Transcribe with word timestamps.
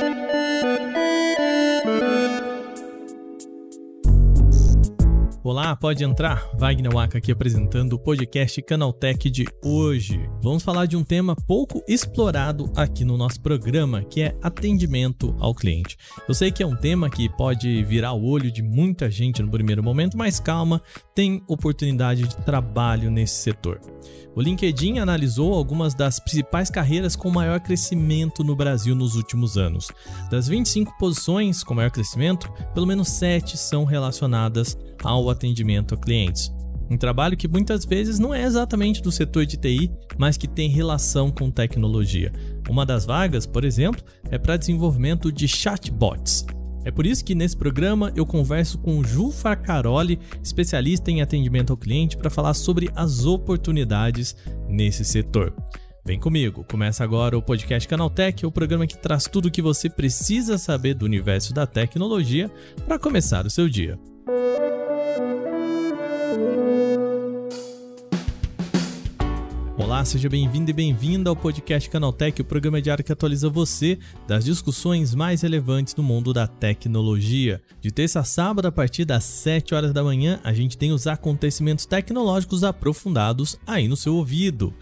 Música 0.00 0.59
Olá, 5.42 5.74
pode 5.74 6.04
entrar. 6.04 6.46
Wagner 6.58 6.92
Waka 6.92 7.16
aqui 7.16 7.32
apresentando 7.32 7.94
o 7.94 7.98
podcast 7.98 8.60
Canaltech 8.60 9.30
de 9.30 9.46
hoje. 9.64 10.28
Vamos 10.42 10.62
falar 10.62 10.84
de 10.84 10.98
um 10.98 11.02
tema 11.02 11.34
pouco 11.34 11.82
explorado 11.88 12.70
aqui 12.76 13.06
no 13.06 13.16
nosso 13.16 13.40
programa, 13.40 14.02
que 14.02 14.20
é 14.20 14.36
atendimento 14.42 15.34
ao 15.40 15.54
cliente. 15.54 15.96
Eu 16.28 16.34
sei 16.34 16.52
que 16.52 16.62
é 16.62 16.66
um 16.66 16.76
tema 16.76 17.08
que 17.08 17.26
pode 17.26 17.82
virar 17.84 18.12
o 18.12 18.22
olho 18.22 18.50
de 18.50 18.62
muita 18.62 19.10
gente 19.10 19.40
no 19.40 19.50
primeiro 19.50 19.82
momento, 19.82 20.14
mas 20.14 20.38
calma, 20.38 20.82
tem 21.14 21.42
oportunidade 21.48 22.28
de 22.28 22.36
trabalho 22.44 23.10
nesse 23.10 23.36
setor. 23.36 23.80
O 24.36 24.42
LinkedIn 24.42 24.98
analisou 24.98 25.54
algumas 25.54 25.94
das 25.94 26.20
principais 26.20 26.68
carreiras 26.68 27.16
com 27.16 27.30
maior 27.30 27.60
crescimento 27.60 28.44
no 28.44 28.54
Brasil 28.54 28.94
nos 28.94 29.16
últimos 29.16 29.56
anos. 29.56 29.88
Das 30.30 30.46
25 30.46 30.98
posições 30.98 31.64
com 31.64 31.74
maior 31.74 31.90
crescimento, 31.90 32.52
pelo 32.74 32.86
menos 32.86 33.08
7 33.08 33.56
são 33.56 33.84
relacionadas 33.84 34.78
ao 35.02 35.28
atendimento 35.30 35.94
a 35.94 35.98
clientes. 35.98 36.52
Um 36.90 36.96
trabalho 36.96 37.36
que 37.36 37.46
muitas 37.46 37.84
vezes 37.84 38.18
não 38.18 38.34
é 38.34 38.42
exatamente 38.42 39.00
do 39.00 39.12
setor 39.12 39.46
de 39.46 39.56
TI, 39.56 39.92
mas 40.18 40.36
que 40.36 40.48
tem 40.48 40.68
relação 40.68 41.30
com 41.30 41.48
tecnologia. 41.48 42.32
Uma 42.68 42.84
das 42.84 43.06
vagas, 43.06 43.46
por 43.46 43.64
exemplo, 43.64 44.02
é 44.28 44.36
para 44.36 44.56
desenvolvimento 44.56 45.30
de 45.30 45.46
chatbots. 45.46 46.44
É 46.84 46.90
por 46.90 47.06
isso 47.06 47.24
que 47.24 47.34
nesse 47.34 47.56
programa 47.56 48.12
eu 48.16 48.26
converso 48.26 48.78
com 48.78 49.04
Ju 49.04 49.30
Farcaroli, 49.30 50.18
especialista 50.42 51.10
em 51.10 51.20
atendimento 51.20 51.72
ao 51.72 51.76
cliente, 51.76 52.16
para 52.16 52.30
falar 52.30 52.54
sobre 52.54 52.90
as 52.96 53.24
oportunidades 53.24 54.34
nesse 54.68 55.04
setor. 55.04 55.54
Vem 56.04 56.18
comigo, 56.18 56.64
começa 56.64 57.04
agora 57.04 57.36
o 57.36 57.42
podcast 57.42 57.86
Canaltech, 57.86 58.44
o 58.46 58.50
programa 58.50 58.86
que 58.86 58.96
traz 58.96 59.24
tudo 59.24 59.46
o 59.46 59.50
que 59.50 59.60
você 59.60 59.88
precisa 59.88 60.56
saber 60.56 60.94
do 60.94 61.04
universo 61.04 61.52
da 61.52 61.66
tecnologia 61.66 62.50
para 62.86 62.98
começar 62.98 63.44
o 63.44 63.50
seu 63.50 63.68
dia. 63.68 63.98
Olá, 70.00 70.04
seja 70.06 70.30
bem-vindo 70.30 70.70
e 70.70 70.72
bem-vinda 70.72 71.28
ao 71.28 71.36
podcast 71.36 71.90
Canaltech, 71.90 72.40
o 72.40 72.44
programa 72.44 72.80
diário 72.80 73.04
que 73.04 73.12
atualiza 73.12 73.50
você 73.50 73.98
das 74.26 74.46
discussões 74.46 75.14
mais 75.14 75.42
relevantes 75.42 75.92
do 75.92 76.02
mundo 76.02 76.32
da 76.32 76.46
tecnologia. 76.46 77.60
De 77.82 77.90
terça 77.90 78.20
a 78.20 78.24
sábado, 78.24 78.66
a 78.66 78.72
partir 78.72 79.04
das 79.04 79.24
7 79.24 79.74
horas 79.74 79.92
da 79.92 80.02
manhã, 80.02 80.40
a 80.42 80.54
gente 80.54 80.78
tem 80.78 80.90
os 80.90 81.06
acontecimentos 81.06 81.84
tecnológicos 81.84 82.64
aprofundados 82.64 83.58
aí 83.66 83.88
no 83.88 83.96
seu 83.96 84.16
ouvido. 84.16 84.72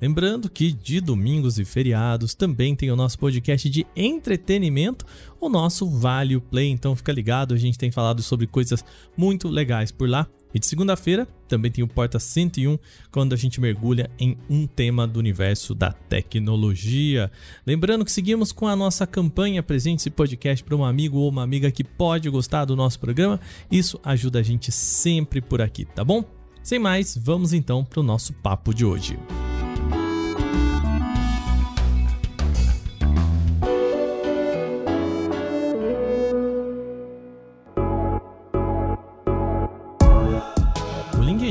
Lembrando 0.00 0.48
que 0.48 0.72
de 0.72 1.00
domingos 1.00 1.58
e 1.58 1.64
feriados 1.64 2.34
também 2.34 2.74
tem 2.74 2.90
o 2.90 2.96
nosso 2.96 3.18
podcast 3.18 3.68
de 3.68 3.86
entretenimento, 3.96 5.04
o 5.40 5.48
nosso 5.48 5.88
Vale 5.88 6.38
Play. 6.40 6.68
Então 6.68 6.94
fica 6.94 7.12
ligado, 7.12 7.54
a 7.54 7.58
gente 7.58 7.78
tem 7.78 7.90
falado 7.90 8.22
sobre 8.22 8.46
coisas 8.46 8.84
muito 9.16 9.48
legais 9.48 9.90
por 9.90 10.08
lá. 10.08 10.26
E 10.54 10.58
de 10.58 10.66
segunda-feira 10.66 11.28
também 11.46 11.70
tem 11.70 11.84
o 11.84 11.88
Porta 11.88 12.18
101, 12.18 12.78
quando 13.10 13.34
a 13.34 13.36
gente 13.36 13.60
mergulha 13.60 14.10
em 14.18 14.36
um 14.48 14.66
tema 14.66 15.06
do 15.06 15.18
universo 15.18 15.74
da 15.74 15.92
tecnologia. 15.92 17.30
Lembrando 17.66 18.04
que 18.04 18.12
seguimos 18.12 18.50
com 18.50 18.66
a 18.66 18.74
nossa 18.74 19.06
campanha 19.06 19.62
Presente 19.62 20.00
esse 20.00 20.10
podcast 20.10 20.64
para 20.64 20.76
um 20.76 20.84
amigo 20.84 21.18
ou 21.18 21.28
uma 21.28 21.42
amiga 21.42 21.70
que 21.70 21.84
pode 21.84 22.30
gostar 22.30 22.64
do 22.64 22.76
nosso 22.76 22.98
programa. 22.98 23.38
Isso 23.70 24.00
ajuda 24.02 24.38
a 24.38 24.42
gente 24.42 24.72
sempre 24.72 25.40
por 25.40 25.60
aqui, 25.60 25.84
tá 25.84 26.02
bom? 26.02 26.24
Sem 26.62 26.78
mais, 26.78 27.16
vamos 27.16 27.52
então 27.52 27.84
para 27.84 28.00
o 28.00 28.02
nosso 28.02 28.32
papo 28.32 28.74
de 28.74 28.84
hoje. 28.84 29.18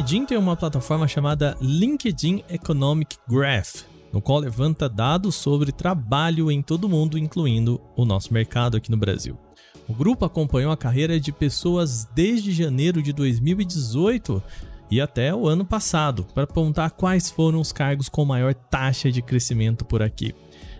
LinkedIn 0.07 0.25
tem 0.25 0.37
uma 0.37 0.55
plataforma 0.55 1.05
chamada 1.05 1.57
LinkedIn 1.59 2.41
Economic 2.47 3.17
Graph, 3.27 3.83
no 4.13 4.21
qual 4.21 4.39
levanta 4.39 4.87
dados 4.87 5.35
sobre 5.35 5.69
trabalho 5.73 6.49
em 6.49 6.61
todo 6.61 6.85
o 6.85 6.89
mundo, 6.89 7.17
incluindo 7.17 7.81
o 7.93 8.05
nosso 8.05 8.33
mercado 8.33 8.77
aqui 8.77 8.89
no 8.89 8.95
Brasil. 8.95 9.37
O 9.85 9.93
grupo 9.93 10.23
acompanhou 10.23 10.71
a 10.71 10.77
carreira 10.77 11.19
de 11.19 11.33
pessoas 11.33 12.07
desde 12.15 12.53
janeiro 12.53 13.03
de 13.03 13.11
2018 13.11 14.41
e 14.89 15.01
até 15.01 15.35
o 15.35 15.45
ano 15.45 15.65
passado, 15.65 16.25
para 16.33 16.43
apontar 16.43 16.91
quais 16.91 17.29
foram 17.29 17.59
os 17.59 17.73
cargos 17.73 18.07
com 18.07 18.23
maior 18.23 18.53
taxa 18.53 19.11
de 19.11 19.21
crescimento 19.21 19.83
por 19.83 20.01
aqui. 20.01 20.33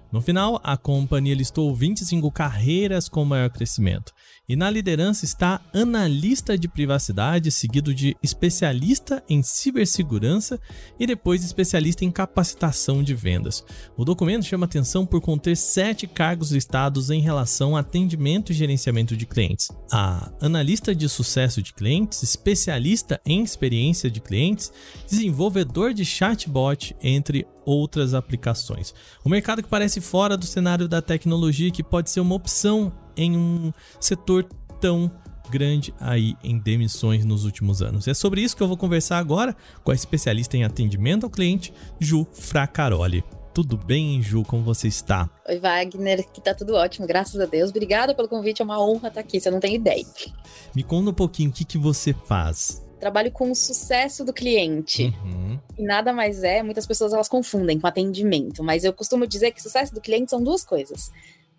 No 0.10 0.22
final, 0.22 0.62
a 0.64 0.78
companhia 0.78 1.36
listou 1.36 1.76
25 1.76 2.32
carreiras 2.32 3.10
com 3.10 3.26
maior 3.26 3.50
crescimento. 3.50 4.14
E 4.50 4.56
na 4.56 4.70
liderança 4.70 5.26
está 5.26 5.60
analista 5.74 6.58
de 6.58 6.70
privacidade, 6.70 7.52
seguido 7.52 7.94
de 7.94 8.16
especialista 8.24 9.22
em 9.28 9.44
cibersegurança 9.44 10.58
e 10.98 11.06
depois 11.06 11.44
especialista 11.44 12.06
em 12.06 12.12
capacitação 12.12 13.04
de 13.04 13.14
vendas. 13.14 13.62
O 13.98 14.06
documento 14.06 14.46
chama 14.46 14.66
atenção 14.66 15.06
por 15.06 15.20
conter 15.20 15.58
sete 15.58 16.08
cargos 16.08 16.54
listados 16.54 17.10
em 17.10 17.20
relação 17.20 17.76
a 17.76 17.82
atendimento 17.82 18.54
e 18.54 18.56
gerenciamento 18.56 19.18
de 19.18 19.26
clientes. 19.26 19.68
A 19.92 20.32
analista 20.40 20.96
de 20.96 21.10
sucesso 21.10 21.62
de 21.62 21.74
clientes, 21.74 22.24
especialista 22.24 23.20
em 23.26 23.44
experiência 23.44 24.10
de 24.10 24.22
clientes, 24.22 24.72
desenvolvedor 25.10 25.94
de 25.94 26.06
chatbot, 26.06 26.96
entre 27.04 27.46
outras 27.66 28.14
aplicações. 28.14 28.94
O 29.26 29.30
mercado 29.30 29.62
que 29.62 29.68
parece 29.68 30.00
fora 30.00 30.38
do 30.38 30.46
cenário 30.46 30.88
da 30.88 31.02
tecnologia 31.02 31.70
que 31.70 31.84
pode 31.84 32.10
ser 32.10 32.22
uma 32.22 32.36
opção 32.36 32.94
em 33.18 33.36
um 33.36 33.74
setor 34.00 34.46
tão 34.80 35.12
grande 35.50 35.94
aí 36.00 36.36
em 36.44 36.58
demissões 36.58 37.26
nos 37.26 37.46
últimos 37.46 37.82
anos. 37.82 38.08
É 38.08 38.14
sobre 38.14 38.42
isso 38.42 38.56
que 38.56 38.64
eu 38.64 38.68
vou 38.68 38.78
conversar 38.78 39.18
agora 39.18 39.56
com 39.84 39.92
a 39.92 39.96
especialista 39.96 40.56
em 40.58 40.64
atendimento 40.64 41.26
ao 41.26 41.30
cliente, 41.30 41.74
Ju 42.00 42.28
Fracaroli. 42.32 43.24
Tudo 43.54 43.76
bem, 43.76 44.22
Ju? 44.22 44.44
Como 44.44 44.62
você 44.62 44.88
está? 44.88 45.28
Oi, 45.50 45.58
Wagner, 45.58 46.28
que 46.32 46.40
tá 46.40 46.54
tudo 46.54 46.76
ótimo, 46.76 47.08
graças 47.08 47.40
a 47.42 47.46
Deus. 47.46 47.72
Obrigada 47.72 48.14
pelo 48.14 48.28
convite, 48.28 48.62
é 48.62 48.66
uma 48.66 48.80
honra 48.80 49.08
estar 49.08 49.22
aqui, 49.22 49.40
você 49.40 49.50
não 49.50 49.60
tem 49.60 49.74
ideia. 49.74 50.06
Me 50.76 50.84
conta 50.84 51.10
um 51.10 51.14
pouquinho 51.14 51.50
o 51.50 51.54
que, 51.54 51.66
que 51.66 51.78
você 51.78 52.14
faz. 52.14 52.86
Trabalho 53.00 53.32
com 53.32 53.50
o 53.50 53.56
sucesso 53.56 54.24
do 54.24 54.32
cliente. 54.32 55.12
Uhum. 55.24 55.60
E 55.78 55.84
nada 55.84 56.14
mais 56.14 56.44
é, 56.44 56.62
muitas 56.62 56.86
pessoas 56.86 57.14
elas 57.14 57.28
confundem 57.28 57.80
com 57.80 57.88
atendimento, 57.88 58.64
mas 58.64 58.84
eu 58.84 58.94
costumo 58.94 59.26
dizer 59.26 59.52
que 59.52 59.62
sucesso 59.62 59.94
do 59.94 60.02
cliente 60.02 60.30
são 60.30 60.44
duas 60.44 60.64
coisas 60.64 61.12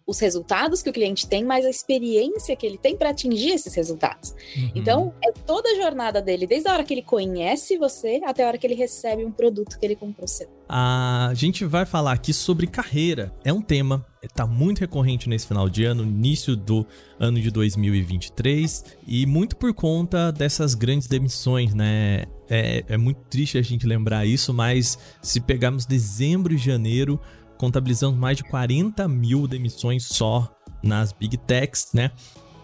os 0.09 0.19
resultados 0.19 0.83
que 0.83 0.89
o 0.89 0.93
cliente 0.93 1.29
tem, 1.29 1.45
mas 1.45 1.67
a 1.67 1.71
experiência 1.71 2.57
que 2.57 2.67
ele 2.67 2.79
tem 2.79 2.97
para 2.97 3.11
atingir 3.11 3.51
esses 3.51 3.75
resultados. 3.75 4.35
Uhum. 4.57 4.71
Então, 4.75 5.15
é 5.23 5.31
toda 5.33 5.69
a 5.69 5.75
jornada 5.77 6.23
dele, 6.23 6.47
desde 6.47 6.67
a 6.67 6.73
hora 6.73 6.83
que 6.83 6.95
ele 6.95 7.03
conhece 7.03 7.77
você 7.77 8.19
até 8.25 8.43
a 8.43 8.49
hora 8.49 8.57
que 8.57 8.67
ele 8.67 8.75
recebe 8.75 9.23
um 9.23 9.31
produto 9.31 9.79
que 9.79 9.85
ele 9.85 9.95
comprou 9.95 10.27
seu. 10.27 10.49
A 10.67 11.33
gente 11.35 11.67
vai 11.67 11.85
falar 11.85 12.13
aqui 12.13 12.33
sobre 12.33 12.67
carreira. 12.67 13.35
É 13.45 13.53
um 13.53 13.61
tema 13.61 14.07
está 14.23 14.47
muito 14.47 14.81
recorrente 14.81 15.29
nesse 15.29 15.47
final 15.47 15.69
de 15.69 15.85
ano, 15.85 16.03
início 16.03 16.57
do 16.57 16.87
ano 17.19 17.41
de 17.41 17.51
2023, 17.51 18.85
e 19.07 19.27
muito 19.27 19.57
por 19.57 19.73
conta 19.73 20.33
dessas 20.33 20.75
grandes 20.75 21.07
demissões, 21.07 21.75
né? 21.75 22.25
É, 22.49 22.85
é 22.89 22.97
muito 22.97 23.21
triste 23.29 23.59
a 23.59 23.63
gente 23.63 23.87
lembrar 23.87 24.27
isso, 24.27 24.53
mas 24.55 24.99
se 25.23 25.41
pegarmos 25.41 25.85
dezembro 25.85 26.55
e 26.55 26.59
janeiro, 26.59 27.21
contabilizamos 27.59 28.19
mais 28.19 28.37
de 28.37 28.45
40 28.45 29.07
mil 29.09 29.47
demissões 29.47 30.07
só 30.07 30.51
nas 30.83 31.13
Big 31.13 31.37
Techs, 31.37 31.89
né? 31.93 32.13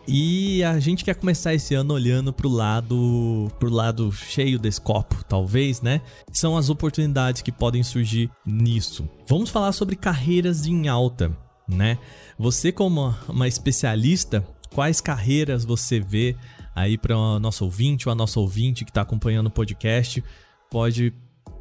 E 0.07 0.63
a 0.63 0.79
gente 0.79 1.03
quer 1.03 1.15
começar 1.15 1.55
esse 1.55 1.75
ano 1.75 1.95
olhando 1.95 2.31
para 2.33 2.47
o 2.47 2.51
lado, 2.51 3.51
pro 3.59 3.71
lado 3.71 4.13
cheio 4.13 4.59
desse 4.59 4.81
copo, 4.81 5.25
talvez, 5.25 5.81
né? 5.81 6.03
São 6.31 6.57
as 6.57 6.69
oportunidades 6.69 7.41
que 7.41 7.51
podem 7.51 7.83
surgir 7.83 8.31
nisso. 8.45 9.09
Vamos 9.27 9.49
falar 9.49 9.73
sobre 9.73 9.97
carreiras 9.97 10.67
em 10.67 10.89
alta, 10.89 11.35
né? 11.67 11.99
Você 12.39 12.71
como 12.71 13.15
uma 13.27 13.49
especialista, 13.49 14.47
quais 14.75 15.01
carreiras 15.01 15.65
você 15.65 15.99
vê 15.99 16.37
aí 16.75 16.99
para 16.99 17.17
o 17.17 17.39
nosso 17.39 17.65
ouvinte 17.65 18.07
ou 18.07 18.13
a 18.13 18.17
nossa 18.17 18.39
ouvinte 18.39 18.85
que 18.85 18.91
está 18.91 19.01
acompanhando 19.01 19.47
o 19.47 19.51
podcast 19.51 20.23
pode 20.71 21.15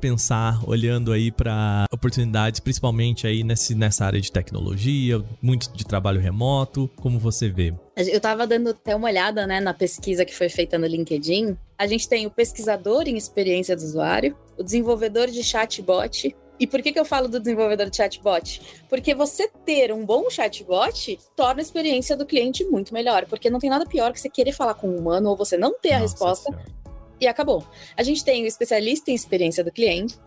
pensar 0.03 0.59
olhando 0.67 1.13
aí 1.13 1.31
para 1.31 1.85
oportunidades, 1.89 2.59
principalmente 2.59 3.25
aí 3.25 3.41
nesse, 3.41 3.73
nessa 3.73 4.03
área 4.03 4.19
de 4.19 4.29
tecnologia, 4.29 5.23
muito 5.41 5.71
de 5.71 5.85
trabalho 5.85 6.19
remoto, 6.19 6.89
como 6.97 7.17
você 7.17 7.47
vê? 7.47 7.73
Eu 7.95 8.17
estava 8.17 8.45
dando 8.45 8.71
até 8.71 8.93
uma 8.93 9.07
olhada 9.07 9.47
né, 9.47 9.61
na 9.61 9.73
pesquisa 9.73 10.25
que 10.25 10.35
foi 10.35 10.49
feita 10.49 10.77
no 10.77 10.85
LinkedIn. 10.85 11.57
A 11.77 11.87
gente 11.87 12.09
tem 12.09 12.25
o 12.25 12.29
pesquisador 12.29 13.03
em 13.07 13.15
experiência 13.15 13.77
do 13.77 13.81
usuário, 13.81 14.35
o 14.57 14.63
desenvolvedor 14.63 15.27
de 15.27 15.41
chatbot, 15.41 16.35
e 16.59 16.67
por 16.67 16.81
que, 16.81 16.91
que 16.91 16.99
eu 16.99 17.05
falo 17.05 17.29
do 17.29 17.39
desenvolvedor 17.39 17.89
de 17.89 17.95
chatbot? 17.95 18.61
Porque 18.89 19.15
você 19.15 19.49
ter 19.65 19.93
um 19.93 20.05
bom 20.05 20.29
chatbot 20.29 21.17
torna 21.33 21.61
a 21.61 21.63
experiência 21.63 22.17
do 22.17 22.25
cliente 22.25 22.63
muito 22.65 22.93
melhor. 22.93 23.25
Porque 23.25 23.49
não 23.49 23.59
tem 23.59 23.69
nada 23.69 23.85
pior 23.85 24.13
que 24.13 24.21
você 24.21 24.29
querer 24.29 24.51
falar 24.51 24.75
com 24.75 24.87
um 24.87 24.97
humano 24.97 25.29
ou 25.29 25.35
você 25.35 25.57
não 25.57 25.73
ter 25.79 25.89
Nossa 25.89 25.97
a 25.97 26.01
resposta 26.01 26.51
senhora 26.51 26.82
e 27.23 27.27
acabou. 27.27 27.65
A 27.97 28.03
gente 28.03 28.23
tem 28.23 28.43
o 28.43 28.47
especialista 28.47 29.09
em 29.09 29.15
experiência 29.15 29.63
do 29.63 29.71
cliente, 29.71 30.17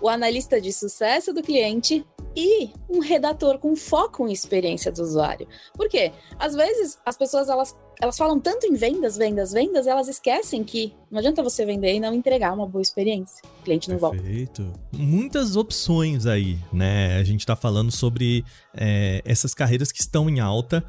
o 0.00 0.08
analista 0.08 0.60
de 0.60 0.72
sucesso 0.72 1.32
do 1.32 1.42
cliente 1.42 2.04
e 2.34 2.70
um 2.88 2.98
redator 2.98 3.58
com 3.58 3.74
foco 3.74 4.26
em 4.26 4.32
experiência 4.32 4.92
do 4.92 5.02
usuário. 5.02 5.46
Por 5.74 5.88
quê? 5.88 6.12
Às 6.38 6.54
vezes 6.54 6.98
as 7.04 7.16
pessoas 7.16 7.48
elas, 7.48 7.74
elas 8.00 8.16
falam 8.16 8.38
tanto 8.38 8.66
em 8.66 8.74
vendas, 8.74 9.16
vendas, 9.16 9.52
vendas, 9.52 9.86
elas 9.86 10.08
esquecem 10.08 10.62
que 10.62 10.92
não 11.10 11.18
adianta 11.18 11.42
você 11.42 11.64
vender 11.64 11.94
e 11.94 12.00
não 12.00 12.12
entregar 12.12 12.52
uma 12.52 12.66
boa 12.66 12.82
experiência. 12.82 13.42
O 13.60 13.64
cliente 13.64 13.88
não 13.90 13.98
Perfeito. 13.98 14.62
volta. 14.62 14.80
Muitas 14.92 15.56
opções 15.56 16.26
aí, 16.26 16.58
né? 16.72 17.16
A 17.16 17.24
gente 17.24 17.40
está 17.40 17.56
falando 17.56 17.90
sobre 17.90 18.44
é, 18.74 19.22
essas 19.24 19.54
carreiras 19.54 19.90
que 19.90 20.00
estão 20.00 20.28
em 20.28 20.40
alta 20.40 20.84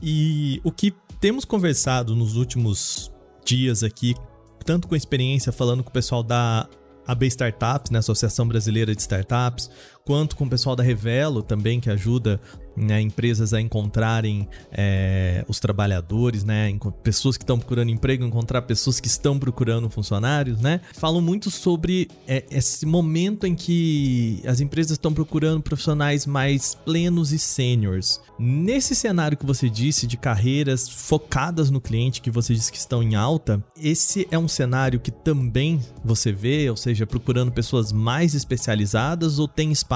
e 0.00 0.60
o 0.62 0.70
que 0.70 0.94
temos 1.20 1.44
conversado 1.44 2.14
nos 2.14 2.36
últimos 2.36 3.12
dias 3.44 3.82
aqui 3.82 4.14
tanto 4.62 4.88
com 4.88 4.96
experiência 4.96 5.52
falando 5.52 5.82
com 5.82 5.90
o 5.90 5.92
pessoal 5.92 6.22
da 6.22 6.68
AB 7.06 7.26
Startups, 7.26 7.90
né, 7.90 7.98
Associação 7.98 8.46
Brasileira 8.46 8.94
de 8.94 9.00
Startups, 9.00 9.70
quanto 10.04 10.36
com 10.36 10.44
o 10.44 10.48
pessoal 10.48 10.74
da 10.74 10.82
Revelo 10.82 11.42
também, 11.42 11.80
que 11.80 11.90
ajuda 11.90 12.40
né, 12.74 13.00
empresas 13.00 13.52
a 13.52 13.60
encontrarem 13.60 14.48
é, 14.70 15.44
os 15.46 15.60
trabalhadores, 15.60 16.42
né, 16.42 16.74
pessoas 17.02 17.36
que 17.36 17.42
estão 17.44 17.58
procurando 17.58 17.90
emprego, 17.90 18.24
encontrar 18.24 18.62
pessoas 18.62 18.98
que 18.98 19.08
estão 19.08 19.38
procurando 19.38 19.90
funcionários, 19.90 20.60
né? 20.60 20.80
Falam 20.94 21.20
muito 21.20 21.50
sobre 21.50 22.08
é, 22.26 22.44
esse 22.50 22.86
momento 22.86 23.46
em 23.46 23.54
que 23.54 24.42
as 24.46 24.60
empresas 24.60 24.92
estão 24.92 25.12
procurando 25.12 25.60
profissionais 25.60 26.24
mais 26.24 26.74
plenos 26.74 27.30
e 27.30 27.38
sêniores. 27.38 28.20
Nesse 28.38 28.94
cenário 28.94 29.36
que 29.36 29.44
você 29.44 29.68
disse 29.68 30.06
de 30.06 30.16
carreiras 30.16 30.88
focadas 30.88 31.70
no 31.70 31.80
cliente, 31.80 32.22
que 32.22 32.30
você 32.30 32.54
disse 32.54 32.72
que 32.72 32.78
estão 32.78 33.02
em 33.02 33.14
alta, 33.14 33.62
esse 33.80 34.26
é 34.30 34.38
um 34.38 34.48
cenário 34.48 34.98
que 34.98 35.10
também 35.10 35.78
você 36.02 36.32
vê, 36.32 36.70
ou 36.70 36.76
seja, 36.76 37.06
procurando 37.06 37.52
pessoas 37.52 37.92
mais 37.92 38.34
especializadas 38.34 39.38
ou 39.38 39.46
tem 39.46 39.70
espaço 39.70 39.91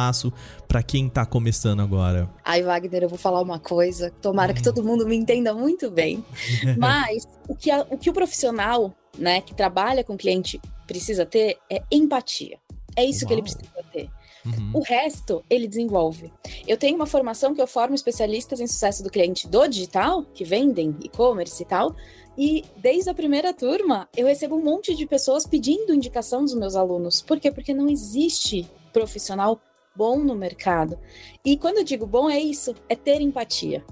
para 0.69 0.83
quem 0.83 1.07
está 1.07 1.25
começando 1.25 1.81
agora? 1.81 2.29
Ai, 2.45 2.63
Wagner, 2.63 3.05
eu 3.05 3.09
vou 3.09 3.19
falar 3.19 3.41
uma 3.41 3.59
coisa, 3.59 4.11
tomara 4.23 4.53
que 4.53 4.61
hum. 4.61 4.65
todo 4.65 4.85
mundo 4.85 5.07
me 5.07 5.17
entenda 5.17 5.55
muito 5.55 5.91
bem. 5.91 6.25
Mas 6.77 7.27
o 7.49 7.55
que, 7.55 7.71
a, 7.71 7.87
o 7.91 7.97
que 7.97 8.11
o 8.11 8.13
profissional, 8.13 8.93
né, 9.19 9.41
que 9.41 9.55
trabalha 9.55 10.05
com 10.05 10.17
cliente 10.17 10.61
precisa 10.87 11.25
ter 11.25 11.59
é 11.71 11.83
empatia. 11.91 12.59
É 12.97 13.05
isso 13.05 13.25
Uau. 13.25 13.29
que 13.29 13.35
ele 13.35 13.43
precisa 13.43 13.63
ter. 13.93 14.11
Uhum. 14.47 14.71
O 14.75 14.81
resto 14.81 15.45
ele 15.51 15.67
desenvolve. 15.67 16.33
Eu 16.67 16.77
tenho 16.77 16.95
uma 16.95 17.07
formação 17.07 17.55
que 17.55 17.61
eu 17.61 17.67
formo 17.67 17.95
especialistas 17.95 18.61
em 18.61 18.67
sucesso 18.67 19.03
do 19.03 19.11
cliente 19.11 19.49
do 19.49 19.67
digital, 19.67 20.23
que 20.23 20.45
vendem 20.45 20.95
e-commerce 21.03 21.63
e 21.63 21.67
tal. 21.67 21.95
E 22.39 22.65
desde 22.77 23.11
a 23.11 23.15
primeira 23.15 23.53
turma, 23.53 24.09
eu 24.17 24.27
recebo 24.27 24.57
um 24.57 24.63
monte 24.63 24.95
de 24.95 25.07
pessoas 25.07 25.47
pedindo 25.47 25.95
indicação 25.95 26.45
dos 26.45 26.55
meus 26.55 26.77
alunos. 26.77 27.23
Por 27.23 27.41
quê? 27.41 27.51
Porque 27.51 27.75
não 27.75 27.89
existe 27.89 28.69
profissional 28.93 29.61
bom 29.97 30.19
no 30.19 30.35
mercado. 30.35 30.99
E 31.45 31.57
quando 31.57 31.79
eu 31.79 31.85
digo 31.85 32.07
bom, 32.07 32.29
é 32.29 32.39
isso, 32.39 32.75
é 32.89 32.95
ter 32.95 33.21
empatia. 33.21 33.85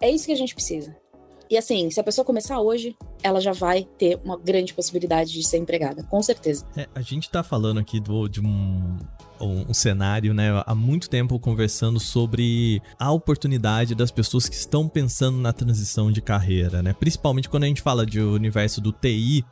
É 0.00 0.10
isso 0.10 0.26
que 0.26 0.32
a 0.32 0.36
gente 0.36 0.54
precisa. 0.54 0.96
E 1.52 1.58
assim, 1.58 1.90
se 1.90 2.00
a 2.00 2.02
pessoa 2.02 2.24
começar 2.24 2.58
hoje, 2.60 2.96
ela 3.22 3.38
já 3.38 3.52
vai 3.52 3.84
ter 3.98 4.18
uma 4.24 4.38
grande 4.38 4.72
possibilidade 4.72 5.32
de 5.32 5.46
ser 5.46 5.58
empregada, 5.58 6.02
com 6.04 6.22
certeza. 6.22 6.66
É, 6.74 6.88
a 6.94 7.02
gente 7.02 7.28
tá 7.28 7.42
falando 7.42 7.78
aqui 7.78 8.00
do, 8.00 8.26
de 8.26 8.40
um, 8.40 8.98
um, 9.38 9.66
um, 9.68 9.74
cenário, 9.74 10.32
né, 10.32 10.62
há 10.64 10.74
muito 10.74 11.10
tempo 11.10 11.38
conversando 11.38 12.00
sobre 12.00 12.80
a 12.98 13.12
oportunidade 13.12 13.94
das 13.94 14.10
pessoas 14.10 14.48
que 14.48 14.54
estão 14.54 14.88
pensando 14.88 15.36
na 15.36 15.52
transição 15.52 16.10
de 16.10 16.22
carreira, 16.22 16.82
né? 16.82 16.94
Principalmente 16.98 17.50
quando 17.50 17.64
a 17.64 17.66
gente 17.66 17.82
fala 17.82 18.06
de 18.06 18.18
universo 18.18 18.80
do 18.80 18.90
TI, 18.90 19.44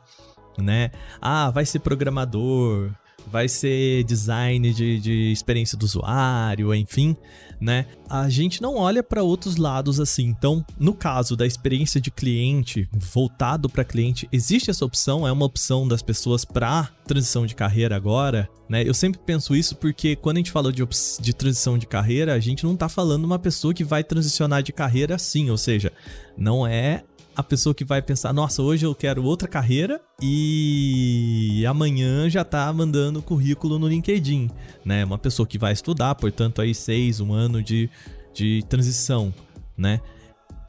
né? 0.57 0.89
Ah, 1.21 1.51
vai 1.51 1.67
ser 1.67 1.79
programador, 1.79 2.91
vai 3.29 3.47
ser 3.47 4.03
design 4.03 4.73
de, 4.73 4.99
de 4.99 5.31
experiência 5.31 5.77
do 5.77 5.83
usuário, 5.83 6.73
enfim, 6.73 7.15
né? 7.59 7.85
A 8.09 8.27
gente 8.27 8.61
não 8.61 8.75
olha 8.75 9.03
para 9.03 9.23
outros 9.23 9.55
lados 9.55 9.99
assim. 9.99 10.25
Então, 10.25 10.65
no 10.79 10.93
caso 10.93 11.35
da 11.35 11.45
experiência 11.45 12.01
de 12.01 12.09
cliente, 12.09 12.89
voltado 12.91 13.69
para 13.69 13.83
cliente, 13.83 14.27
existe 14.31 14.69
essa 14.69 14.83
opção? 14.83 15.27
É 15.27 15.31
uma 15.31 15.45
opção 15.45 15.87
das 15.87 16.01
pessoas 16.01 16.43
para 16.43 16.89
transição 17.05 17.45
de 17.45 17.55
carreira 17.55 17.95
agora, 17.95 18.49
né? 18.67 18.83
Eu 18.87 18.93
sempre 18.93 19.19
penso 19.25 19.55
isso 19.55 19.75
porque 19.75 20.15
quando 20.15 20.37
a 20.37 20.39
gente 20.39 20.51
fala 20.51 20.71
de, 20.71 20.85
de 21.19 21.33
transição 21.33 21.77
de 21.77 21.85
carreira, 21.85 22.33
a 22.33 22.39
gente 22.39 22.63
não 22.63 22.75
tá 22.75 22.89
falando 22.89 23.25
uma 23.25 23.37
pessoa 23.37 23.73
que 23.73 23.83
vai 23.83 24.03
transicionar 24.03 24.63
de 24.63 24.73
carreira 24.73 25.15
assim, 25.15 25.49
ou 25.49 25.57
seja, 25.57 25.91
não 26.37 26.65
é 26.65 27.03
a 27.35 27.41
pessoa 27.41 27.73
que 27.73 27.85
vai 27.85 28.01
pensar, 28.01 28.33
nossa, 28.33 28.61
hoje 28.61 28.85
eu 28.85 28.93
quero 28.93 29.23
outra 29.23 29.47
carreira 29.47 30.01
e 30.21 31.63
amanhã 31.67 32.29
já 32.29 32.43
tá 32.43 32.71
mandando 32.73 33.21
currículo 33.21 33.79
no 33.79 33.87
LinkedIn, 33.87 34.49
né? 34.83 35.05
Uma 35.05 35.17
pessoa 35.17 35.47
que 35.47 35.57
vai 35.57 35.71
estudar, 35.71 36.13
portanto, 36.15 36.61
aí 36.61 36.75
seis, 36.75 37.19
um 37.19 37.33
ano 37.33 37.63
de, 37.63 37.89
de 38.33 38.63
transição, 38.67 39.33
né? 39.77 40.01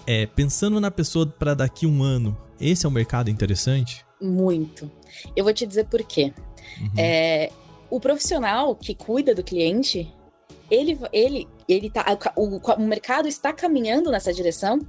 É, 0.07 0.27
pensando 0.27 0.81
na 0.81 0.91
pessoa 0.91 1.27
para 1.27 1.55
daqui 1.55 1.87
um 1.87 2.03
ano, 2.03 2.37
esse 2.61 2.87
é 2.87 2.89
um 2.89 2.93
mercado 2.93 3.29
interessante? 3.29 4.05
Muito. 4.21 4.91
Eu 5.35 5.45
vou 5.45 5.53
te 5.53 5.67
dizer 5.67 5.87
por 5.87 6.03
quê. 6.03 6.33
Uhum. 6.81 6.91
É, 6.97 7.51
o 7.91 8.01
profissional 8.01 8.75
que 8.75 8.95
cuida 8.95 9.35
do 9.35 9.43
cliente, 9.43 10.13
ele, 10.73 10.99
ele, 11.13 11.49
ele 11.69 11.91
tá, 11.91 12.03
o, 12.35 12.57
o 12.57 12.81
mercado 12.81 13.29
está 13.29 13.53
caminhando 13.53 14.11
nessa 14.11 14.33
direção, 14.33 14.81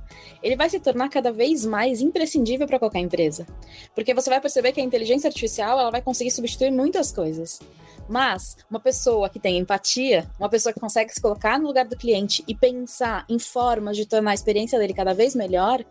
ele 0.41 0.56
vai 0.56 0.69
se 0.69 0.80
tornar 0.80 1.09
cada 1.09 1.30
vez 1.30 1.65
mais 1.65 2.00
imprescindível 2.00 2.65
para 2.65 2.80
qualquer 2.80 3.00
empresa. 3.00 3.45
Porque 3.94 4.13
você 4.13 4.30
vai 4.30 4.39
perceber 4.39 4.71
que 4.71 4.80
a 4.80 4.83
inteligência 4.83 5.27
artificial 5.27 5.77
ela 5.77 5.91
vai 5.91 6.01
conseguir 6.01 6.31
substituir 6.31 6.71
muitas 6.71 7.12
coisas. 7.12 7.59
Mas 8.07 8.56
uma 8.71 8.80
pessoa 8.80 9.30
que 9.30 9.39
tem 9.39 9.57
empatia, 9.57 10.25
uma 10.39 10.47
pessoa 10.47 10.71
que 10.71 10.80
consegue 10.80 11.13
se 11.13 11.21
colocar 11.21 11.59
no 11.59 11.68
lugar 11.68 11.85
do 11.85 11.97
cliente 11.97 12.45
e 12.47 12.56
pensar 12.56 13.25
em 13.27 13.38
formas 13.38 13.97
de 13.97 14.06
tornar 14.06 14.31
a 14.31 14.35
experiência 14.35 14.80
dele 14.80 14.94
cada 14.94 15.13
vez 15.13 15.35
melhor, 15.35 15.83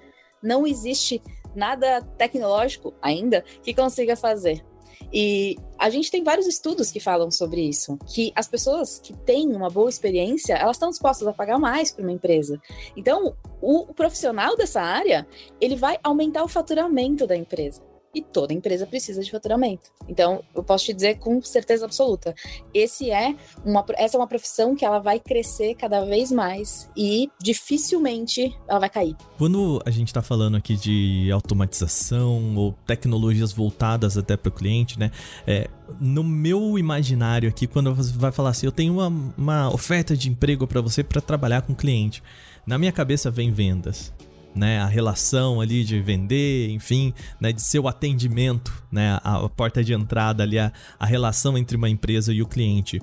não 0.42 0.66
existe 0.66 1.22
nada 1.54 2.00
tecnológico 2.16 2.94
ainda 3.02 3.44
que 3.62 3.74
consiga 3.74 4.16
fazer. 4.16 4.64
E 5.12 5.56
a 5.78 5.90
gente 5.90 6.10
tem 6.10 6.24
vários 6.24 6.46
estudos 6.46 6.90
que 6.90 6.98
falam 6.98 7.30
sobre 7.30 7.60
isso, 7.60 7.98
que 8.06 8.32
as 8.34 8.48
pessoas 8.48 8.98
que 8.98 9.12
têm 9.12 9.54
uma 9.54 9.68
boa 9.68 9.90
experiência, 9.90 10.54
elas 10.54 10.76
estão 10.76 10.90
dispostas 10.90 11.28
a 11.28 11.32
pagar 11.32 11.58
mais 11.58 11.90
para 11.90 12.02
uma 12.02 12.12
empresa. 12.12 12.60
Então, 12.96 13.36
o, 13.60 13.90
o 13.90 13.94
profissional 13.94 14.56
dessa 14.56 14.80
área, 14.80 15.26
ele 15.60 15.76
vai 15.76 15.98
aumentar 16.02 16.42
o 16.42 16.48
faturamento 16.48 17.26
da 17.26 17.36
empresa 17.36 17.91
e 18.14 18.20
toda 18.20 18.52
empresa 18.52 18.86
precisa 18.86 19.22
de 19.22 19.30
faturamento. 19.30 19.90
Então, 20.08 20.42
eu 20.54 20.62
posso 20.62 20.86
te 20.86 20.94
dizer 20.94 21.18
com 21.18 21.40
certeza 21.42 21.84
absoluta, 21.84 22.34
esse 22.74 23.10
é 23.10 23.34
uma, 23.64 23.84
essa 23.96 24.16
é 24.16 24.20
uma 24.20 24.26
profissão 24.26 24.74
que 24.76 24.84
ela 24.84 24.98
vai 24.98 25.18
crescer 25.18 25.74
cada 25.74 26.04
vez 26.04 26.30
mais 26.30 26.88
e 26.96 27.30
dificilmente 27.40 28.54
ela 28.68 28.78
vai 28.78 28.90
cair. 28.90 29.16
Quando 29.38 29.82
a 29.84 29.90
gente 29.90 30.08
está 30.08 30.22
falando 30.22 30.56
aqui 30.56 30.76
de 30.76 31.30
automatização 31.32 32.56
ou 32.56 32.72
tecnologias 32.86 33.52
voltadas 33.52 34.18
até 34.18 34.36
para 34.36 34.48
o 34.48 34.52
cliente, 34.52 34.98
né? 34.98 35.10
É, 35.46 35.68
no 36.00 36.22
meu 36.22 36.78
imaginário 36.78 37.48
aqui, 37.48 37.66
quando 37.66 37.94
você 37.94 38.12
vai 38.12 38.32
falar 38.32 38.50
assim, 38.50 38.66
eu 38.66 38.72
tenho 38.72 38.94
uma, 38.94 39.34
uma 39.36 39.74
oferta 39.74 40.16
de 40.16 40.28
emprego 40.28 40.66
para 40.66 40.80
você 40.80 41.02
para 41.02 41.20
trabalhar 41.20 41.62
com 41.62 41.74
cliente, 41.74 42.22
na 42.66 42.78
minha 42.78 42.92
cabeça 42.92 43.30
vem 43.30 43.50
vendas 43.50 44.12
né, 44.54 44.78
a 44.80 44.86
relação 44.86 45.60
ali 45.60 45.84
de 45.84 46.00
vender, 46.00 46.70
enfim, 46.70 47.12
né, 47.40 47.52
de 47.52 47.62
seu 47.62 47.88
atendimento, 47.88 48.72
né, 48.90 49.18
a, 49.22 49.48
porta 49.48 49.82
de 49.82 49.92
entrada 49.92 50.42
ali, 50.42 50.58
a, 50.58 50.72
a, 50.98 51.06
relação 51.06 51.56
entre 51.56 51.76
uma 51.76 51.88
empresa 51.88 52.32
e 52.32 52.42
o 52.42 52.46
cliente. 52.46 53.00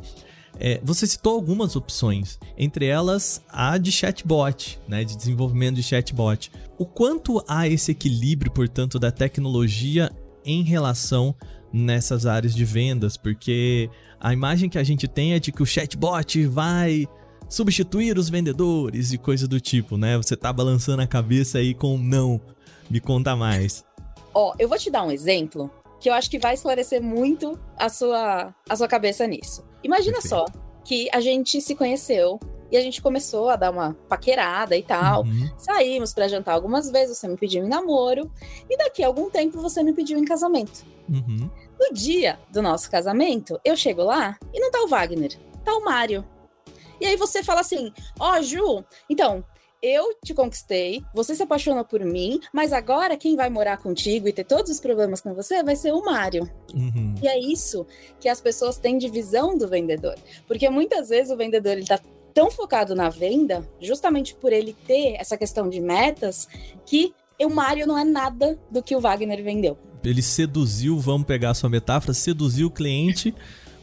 É, 0.60 0.80
você 0.84 1.08
citou 1.08 1.36
algumas 1.36 1.76
opções, 1.76 2.40
entre 2.58 2.86
elas 2.86 3.42
a 3.50 3.78
de 3.78 3.92
chatbot, 3.92 4.80
né, 4.88 5.04
de 5.04 5.16
desenvolvimento 5.16 5.76
de 5.76 5.84
chatbot. 5.84 6.52
O 6.78 6.86
quanto 6.86 7.44
há 7.48 7.68
esse 7.68 7.92
equilíbrio, 7.92 8.52
portanto, 8.52 9.00
da 9.00 9.12
tecnologia 9.12 10.12
em 10.46 10.64
relação 10.64 11.36
nessas 11.72 12.26
áreas 12.26 12.56
de 12.56 12.66
vendas, 12.66 13.16
porque 13.16 13.90
a 14.20 14.34
imagem 14.34 14.70
que 14.70 14.78
a 14.78 14.84
gente 14.84 15.08
tem 15.08 15.34
é 15.34 15.40
de 15.40 15.52
que 15.52 15.62
o 15.62 15.66
chatbot 15.66 16.46
vai 16.48 17.08
substituir 17.50 18.18
os 18.18 18.30
vendedores 18.30 19.12
e 19.12 19.18
coisa 19.18 19.48
do 19.48 19.60
tipo, 19.60 19.98
né? 19.98 20.16
Você 20.18 20.38
tá 20.38 20.54
balançando 20.54 21.02
a 21.02 21.08
cabeça 21.08 21.58
aí 21.58 21.74
com 21.74 21.98
não. 21.98 22.40
Me 22.90 23.00
conta 23.00 23.36
mais. 23.36 23.84
Ó, 24.34 24.54
eu 24.58 24.70
vou 24.70 24.78
te 24.78 24.90
dar 24.90 25.04
um 25.04 25.12
exemplo 25.12 25.70
que 26.00 26.10
eu 26.10 26.14
acho 26.14 26.30
que 26.30 26.40
vai 26.40 26.54
esclarecer 26.54 27.02
muito 27.02 27.60
a 27.78 27.90
sua, 27.90 28.54
a 28.68 28.76
sua 28.76 28.88
cabeça 28.88 29.28
nisso. 29.28 29.66
Imagina 29.84 30.20
Perfeito. 30.22 30.30
só 30.30 30.46
que 30.84 31.10
a 31.12 31.20
gente 31.20 31.60
se 31.62 31.76
conheceu 31.76 32.40
e 32.72 32.78
a 32.78 32.82
gente 32.82 33.02
começou 33.02 33.50
a 33.50 33.56
dar 33.56 33.72
uma 33.72 33.96
paquerada 34.08 34.78
e 34.78 34.84
tal. 34.84 35.24
Uhum. 35.24 35.50
Saímos 35.58 36.14
para 36.14 36.28
jantar 36.28 36.54
algumas 36.54 36.90
vezes, 36.90 37.18
você 37.18 37.28
me 37.28 37.36
pediu 37.36 37.64
em 37.64 37.68
namoro, 37.68 38.32
e 38.70 38.78
daqui 38.78 39.04
a 39.04 39.08
algum 39.08 39.30
tempo 39.30 39.60
você 39.60 39.84
me 39.84 39.94
pediu 39.94 40.18
em 40.18 40.26
casamento. 40.26 40.86
Uhum. 41.10 41.50
No 41.80 41.94
dia 41.94 42.38
do 42.52 42.62
nosso 42.62 42.90
casamento, 42.90 43.60
eu 43.66 43.76
chego 43.76 44.04
lá 44.04 44.38
e 44.54 44.60
não 44.60 44.72
tá 44.72 44.82
o 44.84 44.88
Wagner, 44.88 45.36
tá 45.64 45.76
o 45.76 45.84
Mário. 45.84 46.24
E 47.00 47.06
aí 47.06 47.16
você 47.16 47.44
fala 47.44 47.62
assim: 47.62 47.92
Ó, 48.20 48.38
oh, 48.38 48.42
Ju, 48.42 48.84
então, 49.10 49.44
eu 49.82 50.14
te 50.24 50.34
conquistei, 50.34 51.02
você 51.14 51.34
se 51.34 51.44
apaixona 51.44 51.84
por 51.84 52.04
mim, 52.04 52.40
mas 52.54 52.74
agora 52.74 53.16
quem 53.16 53.36
vai 53.36 53.50
morar 53.50 53.78
contigo 53.78 54.28
e 54.28 54.34
ter 54.34 54.44
todos 54.44 54.70
os 54.70 54.80
problemas 54.80 55.22
com 55.22 55.34
você 55.34 55.64
vai 55.64 55.76
ser 55.76 55.94
o 55.94 56.04
Mário. 56.04 56.50
Uhum. 56.74 57.16
E 57.22 57.28
é 57.28 57.40
isso 57.40 57.86
que 58.20 58.28
as 58.28 58.42
pessoas 58.42 58.78
têm 58.78 58.98
de 58.98 59.08
visão 59.08 59.58
do 59.58 59.68
vendedor. 59.68 60.16
Porque 60.48 60.70
muitas 60.70 61.10
vezes 61.10 61.32
o 61.32 61.38
vendedor 61.38 61.74
ele 61.74 61.86
tá 61.86 62.00
tão 62.34 62.52
focado 62.52 62.94
na 62.94 63.10
venda, 63.10 63.68
justamente 63.80 64.36
por 64.36 64.52
ele 64.52 64.76
ter 64.86 65.16
essa 65.20 65.38
questão 65.38 65.70
de 65.70 65.80
metas, 65.80 66.48
que 66.86 67.14
o 67.42 67.50
Mário 67.50 67.88
não 67.88 67.98
é 67.98 68.04
nada 68.04 68.60
do 68.70 68.84
que 68.84 68.96
o 68.96 69.00
Wagner 69.00 69.42
vendeu. 69.42 69.78
Ele 70.04 70.22
seduziu, 70.22 71.00
vamos 71.00 71.26
pegar 71.26 71.52
a 71.52 71.54
sua 71.54 71.70
metáfora, 71.70 72.14
seduziu 72.14 72.68
o 72.68 72.72
cliente 72.72 73.34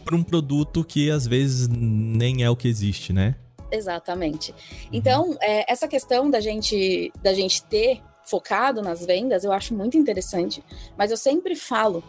para 0.07 0.15
um 0.15 0.23
produto 0.23 0.85
que 0.85 1.11
às 1.11 1.27
vezes 1.27 1.67
nem 1.69 2.45
é 2.45 2.49
o 2.49 2.55
que 2.55 2.69
existe, 2.69 3.13
né? 3.13 3.35
Exatamente. 3.73 4.55
Então, 4.93 5.37
é, 5.41 5.71
essa 5.71 5.89
questão 5.89 6.31
da 6.31 6.39
gente, 6.39 7.13
da 7.21 7.35
gente 7.35 7.65
ter 7.65 8.01
focado 8.25 8.81
nas 8.81 9.05
vendas, 9.05 9.43
eu 9.43 9.53
acho 9.53 9.75
muito 9.75 9.99
interessante. 9.99 10.63
Mas 10.97 11.11
eu 11.11 11.17
sempre 11.17 11.57
falo, 11.57 12.05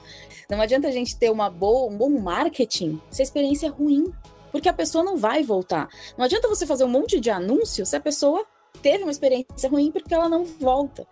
não 0.48 0.62
adianta 0.62 0.88
a 0.88 0.92
gente 0.92 1.18
ter 1.18 1.32
uma 1.32 1.50
boa, 1.50 1.92
um 1.92 1.98
bom 1.98 2.10
marketing 2.22 3.01
se 3.10 3.24
a 3.24 3.25
experiência 3.25 3.66
é 3.66 3.70
ruim, 3.70 4.13
porque 4.51 4.70
a 4.70 4.74
pessoa 4.74 5.04
não 5.04 5.18
vai 5.18 5.42
voltar. 5.44 5.89
Não 6.16 6.24
adianta 6.24 6.48
você 6.48 6.68
fazer 6.68 6.84
um 6.84 6.89
monte 6.89 7.20
de 7.20 7.32
anúncio 7.32 7.84
se 7.84 7.96
a 7.96 8.00
pessoa 8.00 8.46
teve 8.82 9.04
uma 9.04 9.12
experiência 9.12 9.70
ruim 9.70 9.92
porque 9.92 10.13
ela 10.13 10.30
não 10.30 10.46
volta. 10.46 11.08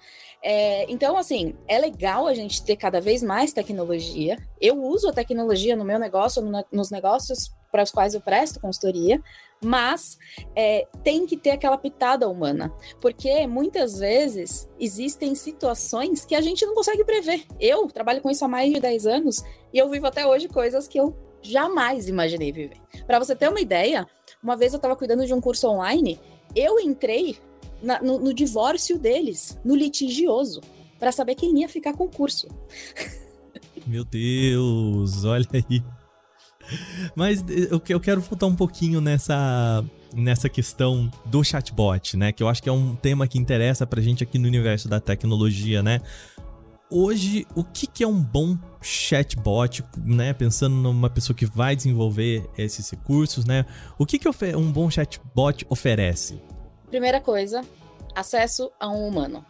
É, 0.48 0.86
então, 0.92 1.18
assim, 1.18 1.56
é 1.68 1.80
legal 1.80 2.28
a 2.28 2.34
gente 2.36 2.64
ter 2.64 2.76
cada 2.76 3.02
vez 3.02 3.24
mais 3.24 3.52
tecnologia. 3.52 4.38
Eu 4.62 4.80
uso 4.80 5.10
a 5.10 5.12
tecnologia 5.12 5.76
no 5.76 5.84
meu 5.84 5.98
negócio, 5.98 6.40
no, 6.40 6.64
nos 6.72 6.92
negócios 6.92 7.52
para 7.72 7.82
os 7.82 7.90
quais 7.90 8.14
eu 8.14 8.22
presto 8.22 8.60
consultoria, 8.60 9.20
mas 9.60 10.20
é, 10.56 10.88
tem 11.04 11.26
que 11.26 11.36
ter 11.36 11.50
aquela 11.50 11.80
pitada 11.80 12.30
humana, 12.30 12.72
porque 13.02 13.48
muitas 13.48 13.98
vezes 13.98 14.70
existem 14.80 15.34
situações 15.34 16.24
que 16.24 16.36
a 16.36 16.42
gente 16.42 16.64
não 16.64 16.76
consegue 16.76 17.04
prever. 17.04 17.44
Eu 17.60 17.88
trabalho 17.88 18.22
com 18.22 18.30
isso 18.30 18.46
há 18.46 18.48
mais 18.48 18.72
de 18.72 18.80
10 18.80 19.08
anos 19.08 19.44
e 19.74 19.80
eu 19.80 19.90
vivo 19.90 20.06
até 20.06 20.28
hoje 20.28 20.48
coisas 20.48 20.88
que 20.88 21.00
eu 21.00 21.18
jamais 21.42 22.08
imaginei 22.08 22.52
viver. 22.52 22.78
Para 23.08 23.18
você 23.18 23.36
ter 23.36 23.50
uma 23.50 23.60
ideia, 23.60 24.08
uma 24.44 24.56
vez 24.56 24.74
eu 24.74 24.78
estava 24.78 24.96
cuidando 24.96 25.26
de 25.26 25.34
um 25.34 25.42
curso 25.42 25.68
online, 25.68 26.20
eu 26.56 26.80
entrei 26.80 27.36
na, 27.86 28.02
no, 28.02 28.20
no 28.20 28.34
divórcio 28.34 28.98
deles, 28.98 29.58
no 29.64 29.76
litigioso, 29.76 30.62
para 30.98 31.12
saber 31.12 31.36
quem 31.36 31.60
ia 31.62 31.70
ficar 31.70 31.94
com 31.94 32.06
o 32.06 32.10
curso. 32.10 32.48
Meu 33.86 34.04
Deus, 34.04 35.24
olha 35.24 35.46
aí. 35.54 35.84
Mas 37.16 37.46
eu, 37.48 37.80
eu 37.88 38.00
quero 38.00 38.20
voltar 38.22 38.48
um 38.48 38.56
pouquinho 38.56 39.00
nessa, 39.00 39.86
nessa 40.16 40.50
questão 40.50 41.12
do 41.26 41.44
chatbot, 41.44 42.18
né? 42.18 42.32
Que 42.32 42.42
eu 42.42 42.48
acho 42.48 42.64
que 42.64 42.68
é 42.68 42.72
um 42.72 42.96
tema 42.96 43.28
que 43.28 43.38
interessa 43.38 43.86
pra 43.86 44.02
gente 44.02 44.24
aqui 44.24 44.40
no 44.40 44.48
universo 44.48 44.90
da 44.90 45.00
tecnologia, 45.00 45.84
né? 45.84 46.02
Hoje, 46.90 47.46
o 47.56 47.64
que, 47.64 47.86
que 47.86 48.04
é 48.04 48.08
um 48.08 48.20
bom 48.20 48.58
chatbot, 48.82 49.84
né? 50.04 50.34
Pensando 50.34 50.76
numa 50.76 51.10
pessoa 51.10 51.36
que 51.36 51.46
vai 51.46 51.76
desenvolver 51.76 52.50
esses 52.58 52.90
recursos, 52.90 53.46
né? 53.46 53.66
O 54.00 54.06
que, 54.06 54.18
que 54.18 54.28
um 54.56 54.72
bom 54.72 54.90
chatbot 54.90 55.66
oferece? 55.70 56.42
Primeira 56.90 57.20
coisa, 57.20 57.62
acesso 58.16 58.72
a 58.80 58.90
um 58.90 59.08
humano. 59.08 59.46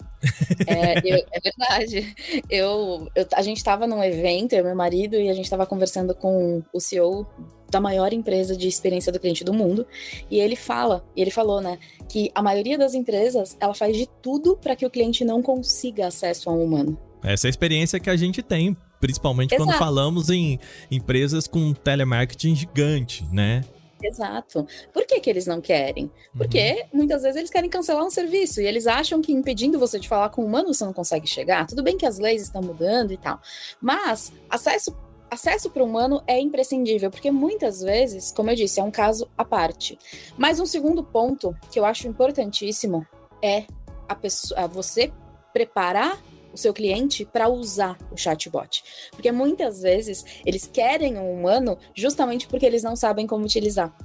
É, 0.68 1.00
eu, 1.04 1.24
é 1.32 1.40
verdade. 1.40 2.16
Eu, 2.50 3.08
eu, 3.16 3.28
a 3.34 3.42
gente 3.42 3.58
estava 3.58 3.86
num 3.86 4.04
evento, 4.04 4.54
eu 4.54 4.60
e 4.60 4.64
meu 4.64 4.76
marido, 4.76 5.16
e 5.16 5.30
a 5.30 5.34
gente 5.34 5.46
estava 5.46 5.66
conversando 5.66 6.16
com 6.16 6.64
o 6.74 6.80
CEO 6.80 7.28
da 7.70 7.80
maior 7.80 8.14
empresa 8.14 8.56
de 8.56 8.68
experiência 8.68 9.12
do 9.12 9.20
cliente 9.20 9.44
do 9.44 9.54
mundo, 9.54 9.86
e 10.30 10.40
ele 10.40 10.56
fala, 10.56 11.06
e 11.16 11.22
ele 11.22 11.32
falou, 11.32 11.62
né, 11.62 11.78
que 12.08 12.32
a 12.34 12.42
maioria 12.42 12.78
das 12.78 12.94
empresas, 12.94 13.58
ela 13.60 13.74
faz 13.74 13.98
de 13.98 14.08
tudo 14.22 14.56
para 14.56 14.76
que 14.76 14.86
o 14.86 14.90
cliente 14.90 15.26
não 15.26 15.42
consiga 15.42 16.08
acesso 16.08 16.50
a 16.50 16.54
um 16.54 16.64
humano. 16.64 16.98
Essa 17.24 17.48
é 17.48 17.50
a 17.50 17.52
experiência 17.52 18.00
que 18.00 18.10
a 18.10 18.16
gente 18.16 18.42
tem, 18.44 18.78
principalmente 19.00 19.54
Exato. 19.54 19.70
quando 19.70 19.78
falamos 19.78 20.30
em 20.30 20.60
empresas 20.92 21.48
com 21.48 21.74
telemarketing 21.74 22.56
gigante, 22.56 23.26
né? 23.32 23.64
Exato. 24.02 24.68
Por 24.94 25.06
que, 25.06 25.20
que 25.20 25.30
eles 25.30 25.48
não 25.48 25.62
querem? 25.62 26.12
Porque 26.38 26.86
uhum. 26.92 27.00
muitas 27.00 27.22
vezes 27.22 27.38
eles 27.38 27.50
querem 27.50 27.70
cancelar 27.70 28.04
um 28.04 28.10
serviço 28.10 28.62
e 28.62 28.66
eles 28.66 28.88
acham 28.88 29.22
que 29.22 29.32
impedindo 29.32 29.80
você 29.80 30.00
de 30.00 30.08
falar 30.08 30.30
com 30.30 30.42
o 30.42 30.46
humano 30.46 30.74
você 30.74 30.84
não 30.84 30.94
consegue 30.94 31.28
chegar. 31.28 31.66
Tudo 31.66 31.84
bem 31.84 31.98
que 31.98 32.06
as 32.06 32.20
leis 32.20 32.42
estão 32.42 32.62
mudando 32.62 33.12
e 33.12 33.18
tal, 33.18 33.40
mas 33.82 34.34
acesso 34.50 34.96
acesso 35.30 35.70
para 35.70 35.84
o 35.84 35.86
humano 35.86 36.24
é 36.28 36.40
imprescindível, 36.40 37.10
porque 37.10 37.32
muitas 37.32 37.82
vezes, 37.82 38.32
como 38.32 38.52
eu 38.52 38.56
disse, 38.56 38.80
é 38.80 38.84
um 38.84 38.92
caso 38.92 39.28
à 39.38 39.44
parte. 39.44 39.98
Mas 40.38 40.60
um 40.60 40.66
segundo 40.66 41.04
ponto 41.04 41.56
que 41.72 41.80
eu 41.80 41.84
acho 41.84 42.08
importantíssimo 42.08 43.06
é 43.42 43.66
a 44.08 44.16
pessoa, 44.16 44.68
você 44.68 45.12
preparar 45.52 46.22
o 46.56 46.58
seu 46.58 46.74
cliente 46.74 47.26
para 47.26 47.48
usar 47.48 47.98
o 48.12 48.18
chatbot. 48.18 48.84
Porque 49.12 49.32
muitas 49.32 49.82
vezes 49.82 50.26
eles 50.46 50.68
querem 50.68 51.18
um 51.18 51.32
humano 51.32 51.78
justamente 51.94 52.48
porque 52.48 52.66
eles 52.66 52.84
não 52.84 52.96
sabem 52.96 53.28
como 53.28 53.46
utilizar. 53.46 53.96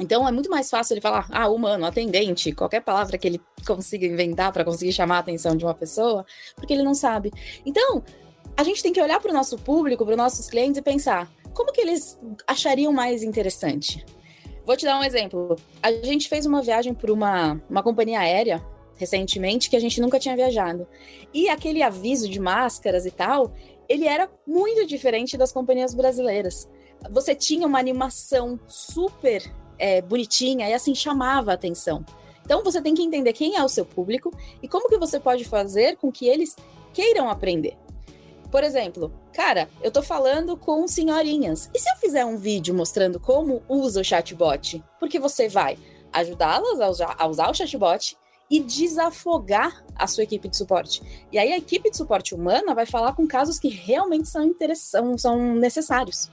Então 0.00 0.26
é 0.26 0.32
muito 0.32 0.48
mais 0.48 0.70
fácil 0.70 0.94
ele 0.94 1.00
falar, 1.00 1.28
ah, 1.30 1.48
humano, 1.48 1.84
atendente, 1.84 2.52
qualquer 2.52 2.80
palavra 2.80 3.18
que 3.18 3.28
ele 3.28 3.40
consiga 3.66 4.06
inventar 4.06 4.50
para 4.50 4.64
conseguir 4.64 4.92
chamar 4.92 5.16
a 5.16 5.20
atenção 5.20 5.54
de 5.54 5.64
uma 5.64 5.74
pessoa, 5.74 6.24
porque 6.56 6.72
ele 6.72 6.82
não 6.82 6.94
sabe. 6.94 7.30
Então, 7.66 8.02
a 8.56 8.64
gente 8.64 8.82
tem 8.82 8.92
que 8.92 9.00
olhar 9.00 9.20
para 9.20 9.30
o 9.30 9.34
nosso 9.34 9.58
público, 9.58 10.04
para 10.04 10.12
os 10.12 10.16
nossos 10.16 10.48
clientes 10.48 10.78
e 10.78 10.82
pensar, 10.82 11.30
como 11.52 11.70
que 11.70 11.82
eles 11.82 12.18
achariam 12.46 12.92
mais 12.92 13.22
interessante? 13.22 14.04
Vou 14.64 14.76
te 14.76 14.86
dar 14.86 14.98
um 14.98 15.04
exemplo. 15.04 15.56
A 15.82 15.92
gente 15.92 16.28
fez 16.28 16.46
uma 16.46 16.62
viagem 16.62 16.94
por 16.94 17.10
uma, 17.10 17.60
uma 17.68 17.82
companhia 17.82 18.20
aérea 18.20 18.64
recentemente 19.00 19.70
que 19.70 19.76
a 19.76 19.80
gente 19.80 19.98
nunca 19.98 20.20
tinha 20.20 20.36
viajado. 20.36 20.86
E 21.32 21.48
aquele 21.48 21.82
aviso 21.82 22.28
de 22.28 22.38
máscaras 22.38 23.06
e 23.06 23.10
tal, 23.10 23.52
ele 23.88 24.06
era 24.06 24.30
muito 24.46 24.86
diferente 24.86 25.38
das 25.38 25.50
companhias 25.50 25.94
brasileiras. 25.94 26.68
Você 27.10 27.34
tinha 27.34 27.66
uma 27.66 27.78
animação 27.78 28.60
super 28.68 29.42
é, 29.78 30.02
bonitinha 30.02 30.68
e 30.68 30.74
assim 30.74 30.94
chamava 30.94 31.50
a 31.50 31.54
atenção. 31.54 32.04
Então 32.44 32.62
você 32.62 32.82
tem 32.82 32.94
que 32.94 33.02
entender 33.02 33.32
quem 33.32 33.56
é 33.56 33.64
o 33.64 33.68
seu 33.68 33.86
público 33.86 34.30
e 34.62 34.68
como 34.68 34.88
que 34.88 34.98
você 34.98 35.18
pode 35.18 35.44
fazer 35.44 35.96
com 35.96 36.12
que 36.12 36.28
eles 36.28 36.54
queiram 36.92 37.30
aprender. 37.30 37.78
Por 38.50 38.62
exemplo, 38.62 39.10
cara, 39.32 39.70
eu 39.80 39.90
tô 39.90 40.02
falando 40.02 40.56
com 40.58 40.86
senhorinhas. 40.86 41.70
E 41.72 41.78
se 41.78 41.88
eu 41.88 41.96
fizer 41.96 42.26
um 42.26 42.36
vídeo 42.36 42.74
mostrando 42.74 43.18
como 43.18 43.62
usa 43.66 44.00
o 44.00 44.04
chatbot? 44.04 44.82
Porque 44.98 45.18
você 45.18 45.48
vai 45.48 45.78
ajudá-las 46.12 46.80
a 46.80 47.26
usar, 47.26 47.50
o 47.50 47.54
chatbot 47.54 48.16
e 48.50 48.60
desafogar 48.60 49.84
a 49.94 50.06
sua 50.06 50.24
equipe 50.24 50.48
de 50.48 50.56
suporte. 50.56 51.00
E 51.30 51.38
aí 51.38 51.52
a 51.52 51.58
equipe 51.58 51.90
de 51.90 51.96
suporte 51.96 52.34
humana 52.34 52.74
vai 52.74 52.84
falar 52.84 53.12
com 53.12 53.26
casos 53.26 53.58
que 53.58 53.68
realmente 53.68 54.28
são 54.28 54.42
interessantes, 54.42 55.22
são 55.22 55.54
necessários. 55.54 56.30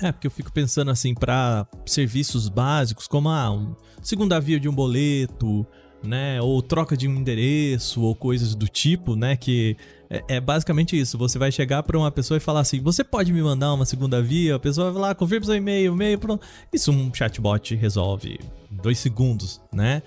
É, 0.00 0.12
porque 0.12 0.26
eu 0.26 0.30
fico 0.30 0.52
pensando 0.52 0.90
assim, 0.90 1.14
para 1.14 1.66
serviços 1.86 2.48
básicos, 2.48 3.06
como 3.06 3.28
ah, 3.28 3.50
um 3.50 3.74
segunda 4.02 4.40
via 4.40 4.60
de 4.60 4.68
um 4.68 4.74
boleto, 4.74 5.66
né? 6.02 6.40
Ou 6.40 6.60
troca 6.62 6.96
de 6.96 7.08
um 7.08 7.14
endereço, 7.14 8.02
ou 8.02 8.14
coisas 8.14 8.54
do 8.54 8.68
tipo, 8.68 9.16
né? 9.16 9.36
Que 9.36 9.76
é, 10.10 10.36
é 10.36 10.40
basicamente 10.40 10.98
isso. 10.98 11.16
Você 11.18 11.38
vai 11.38 11.50
chegar 11.50 11.82
para 11.82 11.98
uma 11.98 12.10
pessoa 12.10 12.36
e 12.36 12.40
falar 12.40 12.60
assim: 12.60 12.80
você 12.80 13.02
pode 13.02 13.32
me 13.32 13.42
mandar 13.42 13.72
uma 13.72 13.86
segunda 13.86 14.20
via? 14.22 14.56
A 14.56 14.60
pessoa 14.60 14.92
vai 14.92 15.02
lá, 15.02 15.14
confirma 15.14 15.46
seu 15.46 15.56
e-mail, 15.56 15.94
e-mail, 15.94 16.18
pronto. 16.18 16.44
Isso 16.72 16.92
um 16.92 17.12
chatbot 17.12 17.74
resolve 17.74 18.38
dois 18.70 18.98
segundos, 18.98 19.60
né? 19.72 20.02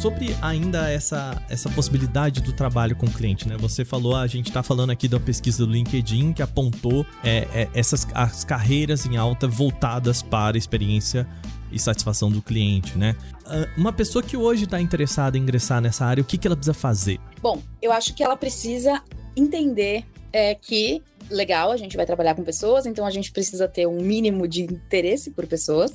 Sobre 0.00 0.36
ainda 0.40 0.90
essa, 0.90 1.42
essa 1.48 1.68
possibilidade 1.70 2.40
do 2.40 2.52
trabalho 2.52 2.94
com 2.94 3.06
o 3.06 3.10
cliente, 3.10 3.48
né? 3.48 3.56
Você 3.58 3.84
falou, 3.84 4.14
a 4.16 4.26
gente 4.26 4.48
está 4.48 4.62
falando 4.62 4.90
aqui 4.90 5.08
da 5.08 5.18
pesquisa 5.18 5.66
do 5.66 5.72
LinkedIn 5.72 6.32
que 6.32 6.42
apontou 6.42 7.04
é, 7.24 7.48
é, 7.52 7.68
essas 7.74 8.06
as 8.14 8.44
carreiras 8.44 9.04
em 9.06 9.16
alta 9.16 9.48
voltadas 9.48 10.22
para 10.22 10.56
a 10.56 10.58
experiência 10.58 11.26
e 11.70 11.78
satisfação 11.78 12.30
do 12.30 12.40
cliente, 12.40 12.96
né? 12.96 13.16
Ah, 13.44 13.68
uma 13.76 13.92
pessoa 13.92 14.22
que 14.22 14.36
hoje 14.36 14.64
está 14.64 14.80
interessada 14.80 15.36
em 15.36 15.42
ingressar 15.42 15.80
nessa 15.80 16.06
área, 16.06 16.22
o 16.22 16.24
que, 16.24 16.38
que 16.38 16.46
ela 16.46 16.56
precisa 16.56 16.74
fazer? 16.74 17.18
Bom, 17.42 17.60
eu 17.82 17.92
acho 17.92 18.14
que 18.14 18.22
ela 18.22 18.36
precisa 18.36 19.02
entender 19.36 20.04
é, 20.32 20.54
que 20.54 21.02
legal, 21.30 21.70
a 21.70 21.76
gente 21.76 21.96
vai 21.96 22.06
trabalhar 22.06 22.34
com 22.34 22.42
pessoas, 22.42 22.86
então 22.86 23.04
a 23.04 23.10
gente 23.10 23.30
precisa 23.30 23.68
ter 23.68 23.86
um 23.86 24.00
mínimo 24.00 24.48
de 24.48 24.62
interesse 24.62 25.30
por 25.30 25.46
pessoas 25.46 25.92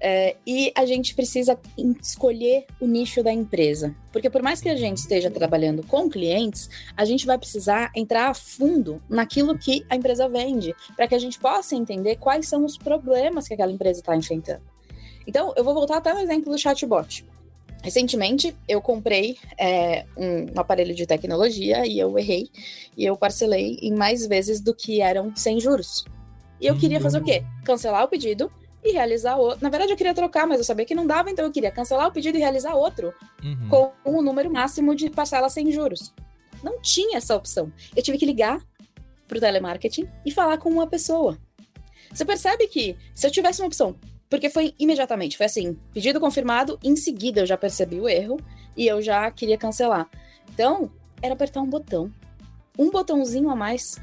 é, 0.00 0.36
e 0.46 0.72
a 0.74 0.84
gente 0.84 1.14
precisa 1.14 1.58
escolher 2.02 2.66
o 2.80 2.86
nicho 2.86 3.22
da 3.22 3.32
empresa. 3.32 3.94
Porque 4.12 4.28
por 4.28 4.42
mais 4.42 4.60
que 4.60 4.68
a 4.68 4.76
gente 4.76 4.98
esteja 4.98 5.30
trabalhando 5.30 5.84
com 5.86 6.08
clientes, 6.08 6.68
a 6.96 7.04
gente 7.04 7.26
vai 7.26 7.38
precisar 7.38 7.90
entrar 7.94 8.30
a 8.30 8.34
fundo 8.34 9.02
naquilo 9.08 9.56
que 9.56 9.84
a 9.88 9.96
empresa 9.96 10.28
vende, 10.28 10.74
para 10.96 11.06
que 11.06 11.14
a 11.14 11.18
gente 11.18 11.38
possa 11.38 11.76
entender 11.76 12.16
quais 12.16 12.48
são 12.48 12.64
os 12.64 12.76
problemas 12.76 13.46
que 13.46 13.54
aquela 13.54 13.72
empresa 13.72 14.00
está 14.00 14.16
enfrentando. 14.16 14.62
Então, 15.26 15.54
eu 15.56 15.64
vou 15.64 15.74
voltar 15.74 15.98
até 15.98 16.12
no 16.12 16.20
exemplo 16.20 16.52
do 16.52 16.58
chatbot. 16.58 17.24
Recentemente, 17.84 18.56
eu 18.66 18.80
comprei 18.80 19.36
é, 19.58 20.06
um 20.16 20.58
aparelho 20.58 20.94
de 20.94 21.04
tecnologia 21.04 21.86
e 21.86 21.98
eu 21.98 22.18
errei 22.18 22.48
e 22.96 23.04
eu 23.04 23.14
parcelei 23.14 23.78
em 23.82 23.94
mais 23.94 24.26
vezes 24.26 24.58
do 24.58 24.74
que 24.74 25.02
eram 25.02 25.36
sem 25.36 25.60
juros. 25.60 26.02
E 26.58 26.66
eu 26.66 26.78
queria 26.78 26.98
fazer 26.98 27.18
o 27.18 27.22
quê? 27.22 27.44
Cancelar 27.62 28.02
o 28.02 28.08
pedido 28.08 28.50
e 28.82 28.92
realizar 28.92 29.36
outro. 29.36 29.62
Na 29.62 29.68
verdade, 29.68 29.92
eu 29.92 29.98
queria 29.98 30.14
trocar, 30.14 30.46
mas 30.46 30.56
eu 30.56 30.64
sabia 30.64 30.86
que 30.86 30.94
não 30.94 31.06
dava, 31.06 31.30
então 31.30 31.44
eu 31.44 31.52
queria 31.52 31.70
cancelar 31.70 32.08
o 32.08 32.12
pedido 32.12 32.38
e 32.38 32.40
realizar 32.40 32.74
outro 32.74 33.12
uhum. 33.42 33.68
com 33.68 33.92
o 34.02 34.18
um 34.18 34.22
número 34.22 34.50
máximo 34.50 34.94
de 34.94 35.10
parcelas 35.10 35.52
sem 35.52 35.70
juros. 35.70 36.14
Não 36.62 36.80
tinha 36.80 37.18
essa 37.18 37.36
opção. 37.36 37.70
Eu 37.94 38.02
tive 38.02 38.16
que 38.16 38.24
ligar 38.24 38.64
para 39.28 39.36
o 39.36 39.40
telemarketing 39.40 40.08
e 40.24 40.30
falar 40.30 40.56
com 40.56 40.70
uma 40.70 40.86
pessoa. 40.86 41.38
Você 42.10 42.24
percebe 42.24 42.66
que 42.66 42.96
se 43.14 43.26
eu 43.26 43.30
tivesse 43.30 43.60
uma 43.60 43.66
opção, 43.66 43.94
porque 44.28 44.50
foi 44.50 44.74
imediatamente, 44.78 45.36
foi 45.36 45.46
assim, 45.46 45.78
pedido 45.92 46.20
confirmado, 46.20 46.78
em 46.82 46.96
seguida 46.96 47.40
eu 47.40 47.46
já 47.46 47.56
percebi 47.56 48.00
o 48.00 48.08
erro 48.08 48.38
e 48.76 48.86
eu 48.86 49.00
já 49.00 49.30
queria 49.30 49.56
cancelar. 49.56 50.08
Então, 50.52 50.90
era 51.22 51.34
apertar 51.34 51.60
um 51.60 51.68
botão. 51.68 52.10
Um 52.78 52.90
botãozinho 52.90 53.48
a 53.50 53.56
mais 53.56 53.96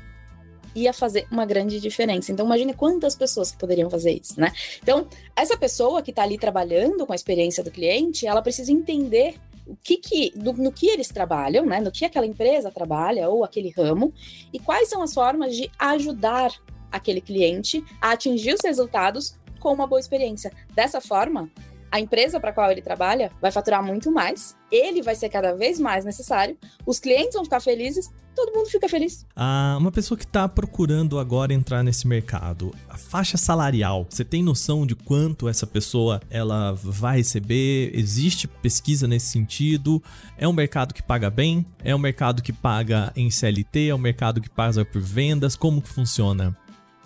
ia 0.74 0.94
fazer 0.94 1.28
uma 1.30 1.46
grande 1.46 1.80
diferença. 1.80 2.32
Então, 2.32 2.46
imagine 2.46 2.74
quantas 2.74 3.16
pessoas 3.16 3.52
que 3.52 3.58
poderiam 3.58 3.90
fazer 3.90 4.20
isso, 4.22 4.40
né? 4.40 4.52
Então, 4.82 5.08
essa 5.36 5.58
pessoa 5.58 6.02
que 6.02 6.12
está 6.12 6.24
ali 6.24 6.38
trabalhando 6.38 7.06
com 7.06 7.12
a 7.12 7.16
experiência 7.16 7.64
do 7.64 7.72
cliente, 7.72 8.26
ela 8.26 8.42
precisa 8.42 8.72
entender 8.72 9.36
o 9.68 9.76
que, 9.76 9.98
que 9.98 10.32
do, 10.36 10.54
no 10.54 10.72
que 10.72 10.88
eles 10.88 11.10
trabalham, 11.10 11.66
né? 11.66 11.80
No 11.80 11.92
que 11.92 12.06
aquela 12.06 12.26
empresa 12.26 12.72
trabalha 12.72 13.30
ou 13.30 13.44
aquele 13.44 13.70
ramo 13.70 14.14
e 14.52 14.60
quais 14.60 14.90
são 14.90 15.02
as 15.02 15.14
formas 15.14 15.56
de 15.56 15.70
ajudar 15.78 16.52
aquele 16.92 17.22
cliente 17.22 17.84
a 18.02 18.12
atingir 18.12 18.54
os 18.54 18.62
resultados 18.64 19.36
com 19.62 19.72
uma 19.72 19.88
boa 19.88 20.00
experiência. 20.00 20.52
Dessa 20.74 21.00
forma, 21.00 21.50
a 21.92 22.00
empresa 22.00 22.40
para 22.40 22.52
qual 22.52 22.72
ele 22.72 22.82
trabalha 22.82 23.32
vai 23.42 23.52
faturar 23.52 23.84
muito 23.84 24.12
mais, 24.12 24.56
ele 24.72 25.02
vai 25.02 25.14
ser 25.14 25.30
cada 25.30 25.54
vez 25.54 25.78
mais 25.80 26.04
necessário, 26.04 26.58
os 26.86 27.00
clientes 27.00 27.34
vão 27.34 27.44
ficar 27.44 27.60
felizes, 27.60 28.10
todo 28.34 28.56
mundo 28.56 28.70
fica 28.70 28.88
feliz. 28.88 29.26
Ah, 29.36 29.76
uma 29.78 29.92
pessoa 29.92 30.18
que 30.18 30.24
está 30.24 30.48
procurando 30.48 31.20
agora 31.20 31.54
entrar 31.54 31.84
nesse 31.84 32.08
mercado, 32.08 32.74
a 32.90 32.98
faixa 32.98 33.38
salarial, 33.38 34.08
você 34.10 34.24
tem 34.24 34.42
noção 34.42 34.86
de 34.86 34.96
quanto 34.96 35.50
essa 35.50 35.68
pessoa 35.68 36.22
ela 36.30 36.72
vai 36.72 37.18
receber? 37.18 37.92
Existe 37.94 38.48
pesquisa 38.48 39.06
nesse 39.06 39.28
sentido? 39.28 40.02
É 40.38 40.48
um 40.48 40.54
mercado 40.54 40.94
que 40.94 41.04
paga 41.04 41.30
bem? 41.30 41.66
É 41.84 41.94
um 41.94 42.00
mercado 42.00 42.42
que 42.42 42.54
paga 42.54 43.12
em 43.18 43.30
CLT? 43.30 43.90
É 43.90 43.96
um 43.96 44.00
mercado 44.00 44.40
que 44.40 44.50
paga 44.50 44.86
por 44.86 45.02
vendas? 45.02 45.58
Como 45.58 45.82
que 45.82 45.90
funciona? 45.90 46.58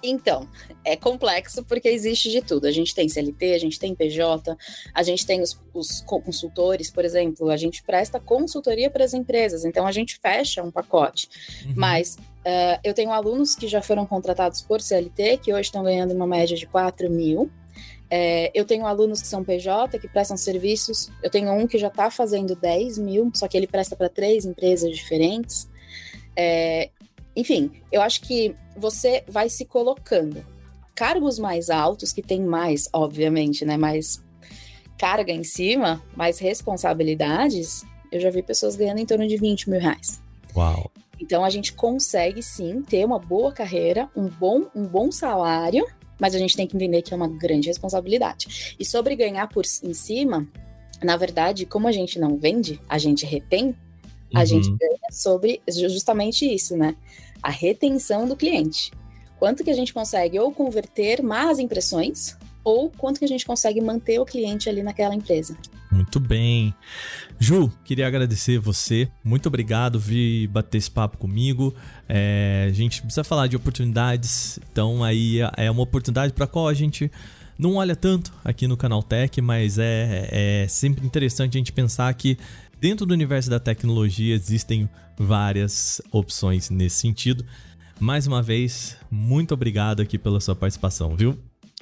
Então, 0.04 0.48
é 0.84 0.96
complexo 0.96 1.64
porque 1.64 1.88
existe 1.88 2.30
de 2.30 2.42
tudo. 2.42 2.68
A 2.68 2.72
gente 2.72 2.94
tem 2.94 3.10
CLT, 3.10 3.54
a 3.54 3.58
gente 3.58 3.80
tem 3.80 3.96
PJ, 3.96 4.56
a 4.94 5.04
gente 5.04 5.26
tem 5.26 5.42
os, 5.42 5.60
os 5.74 6.02
consultores, 6.02 6.92
por 6.92 7.04
exemplo, 7.04 7.50
a 7.50 7.58
gente 7.58 7.82
presta 7.84 8.20
consultoria 8.20 8.90
para 8.90 9.04
as 9.04 9.14
empresas, 9.14 9.66
então 9.66 9.88
a 9.88 9.92
gente 9.92 10.20
fecha 10.22 10.62
um 10.62 10.72
pacote. 10.72 11.28
Uhum. 11.66 11.74
Mas 11.76 12.16
uh, 12.16 12.80
eu 12.84 12.94
tenho 12.94 13.12
alunos 13.12 13.56
que 13.56 13.68
já 13.68 13.82
foram 13.82 14.06
contratados 14.06 14.62
por 14.62 14.82
CLT, 14.82 15.38
que 15.38 15.54
hoje 15.54 15.70
estão 15.70 15.84
ganhando 15.84 16.14
uma 16.14 16.28
média 16.28 16.56
de 16.56 16.68
4 16.68 17.10
mil. 17.10 17.50
É, 18.10 18.52
eu 18.54 18.66
tenho 18.66 18.86
alunos 18.86 19.22
que 19.22 19.28
são 19.28 19.44
PJ, 19.44 19.98
que 19.98 20.08
prestam 20.08 20.38
serviços. 20.38 21.12
Eu 21.24 21.30
tenho 21.30 21.52
um 21.52 21.66
que 21.66 21.78
já 21.78 21.88
está 21.88 22.12
fazendo 22.12 22.56
10 22.56 23.00
mil, 23.00 23.32
só 23.34 23.48
que 23.48 23.58
ele 23.58 23.68
presta 23.68 23.96
para 23.96 24.10
três 24.10 24.46
empresas 24.46 24.96
diferentes. 24.96 25.68
É, 26.36 26.92
enfim, 27.36 27.72
eu 27.92 28.02
acho 28.02 28.22
que 28.22 28.56
você 28.76 29.24
vai 29.28 29.50
se 29.50 29.66
colocando. 29.66 30.46
Cargos 30.94 31.38
mais 31.38 31.70
altos, 31.70 32.14
que 32.14 32.22
tem 32.22 32.42
mais, 32.42 32.88
obviamente, 32.94 33.66
né? 33.66 33.78
Mais 33.78 34.24
carga 34.98 35.32
em 35.32 35.44
cima, 35.44 36.02
mais 36.16 36.40
responsabilidades, 36.40 37.84
eu 38.12 38.20
já 38.20 38.30
vi 38.30 38.42
pessoas 38.42 38.76
ganhando 38.76 39.00
em 39.00 39.06
torno 39.06 39.28
de 39.28 39.36
20 39.36 39.70
mil 39.70 39.80
reais. 39.80 40.22
Uau! 40.56 40.90
Então 41.20 41.44
a 41.44 41.50
gente 41.50 41.74
consegue 41.74 42.42
sim 42.42 42.82
ter 42.82 43.06
uma 43.06 43.20
boa 43.20 43.52
carreira, 43.52 44.10
um 44.16 44.28
bom, 44.28 44.68
um 44.76 44.86
bom 44.86 45.12
salário, 45.12 45.86
mas 46.20 46.34
a 46.34 46.40
gente 46.40 46.56
tem 46.56 46.68
que 46.68 46.76
entender 46.76 47.02
que 47.02 47.14
é 47.14 47.18
uma 47.18 47.28
grande 47.28 47.68
responsabilidade. 47.68 48.76
E 48.80 48.86
sobre 48.86 49.16
ganhar 49.16 49.48
por 49.48 49.64
em 49.84 49.94
cima, 49.94 50.48
na 51.04 51.18
verdade, 51.18 51.66
como 51.66 51.88
a 51.88 51.92
gente 51.92 52.20
não 52.20 52.38
vende, 52.38 52.80
a 52.88 52.98
gente 52.98 53.26
retém, 53.26 53.76
a 54.34 54.40
uhum. 54.40 54.46
gente 54.46 54.70
ganha 54.70 55.12
sobre 55.12 55.62
justamente 55.68 56.46
isso, 56.46 56.76
né? 56.76 56.96
A 57.42 57.50
retenção 57.50 58.28
do 58.28 58.36
cliente. 58.36 58.92
Quanto 59.38 59.64
que 59.64 59.70
a 59.70 59.76
gente 59.76 59.94
consegue 59.94 60.40
ou 60.40 60.52
converter 60.52 61.22
más 61.22 61.60
impressões, 61.60 62.38
ou 62.64 62.90
quanto 62.90 63.20
que 63.20 63.26
a 63.26 63.28
gente 63.28 63.46
consegue 63.46 63.80
manter 63.80 64.20
o 64.20 64.26
cliente 64.26 64.68
ali 64.68 64.82
naquela 64.82 65.14
empresa. 65.14 65.56
Muito 65.92 66.20
bem. 66.20 66.74
Ju, 67.40 67.72
queria 67.84 68.08
agradecer 68.08 68.58
você. 68.58 69.08
Muito 69.24 69.46
obrigado 69.48 70.00
por 70.00 70.08
vir 70.08 70.48
bater 70.48 70.80
esse 70.80 70.90
papo 70.90 71.18
comigo. 71.18 71.74
É, 72.10 72.66
a 72.68 72.74
gente 72.74 73.02
precisa 73.02 73.24
falar 73.24 73.48
de 73.48 73.56
oportunidades, 73.56 74.60
então 74.72 75.04
aí 75.04 75.40
é 75.56 75.70
uma 75.70 75.84
oportunidade 75.84 76.34
para 76.34 76.48
qual 76.48 76.68
a 76.68 76.74
gente 76.74 77.12
não 77.58 77.76
olha 77.76 77.96
tanto 77.96 78.34
aqui 78.44 78.68
no 78.68 78.76
Canal 78.76 79.02
Tech, 79.02 79.40
mas 79.42 79.78
é, 79.78 80.28
é 80.64 80.68
sempre 80.68 81.06
interessante 81.06 81.56
a 81.56 81.60
gente 81.60 81.72
pensar 81.72 82.14
que 82.14 82.38
Dentro 82.86 83.04
do 83.04 83.16
universo 83.16 83.50
da 83.50 83.60
tecnologia 83.60 84.36
existem 84.36 84.88
várias 85.18 86.00
opções 86.12 86.70
nesse 86.70 86.98
sentido. 86.98 87.44
Mais 88.00 88.28
uma 88.28 88.44
vez, 88.44 88.96
muito 89.10 89.56
obrigado 89.56 90.04
aqui 90.04 90.20
pela 90.20 90.40
sua 90.40 90.56
participação, 90.56 91.16
viu? 91.16 91.36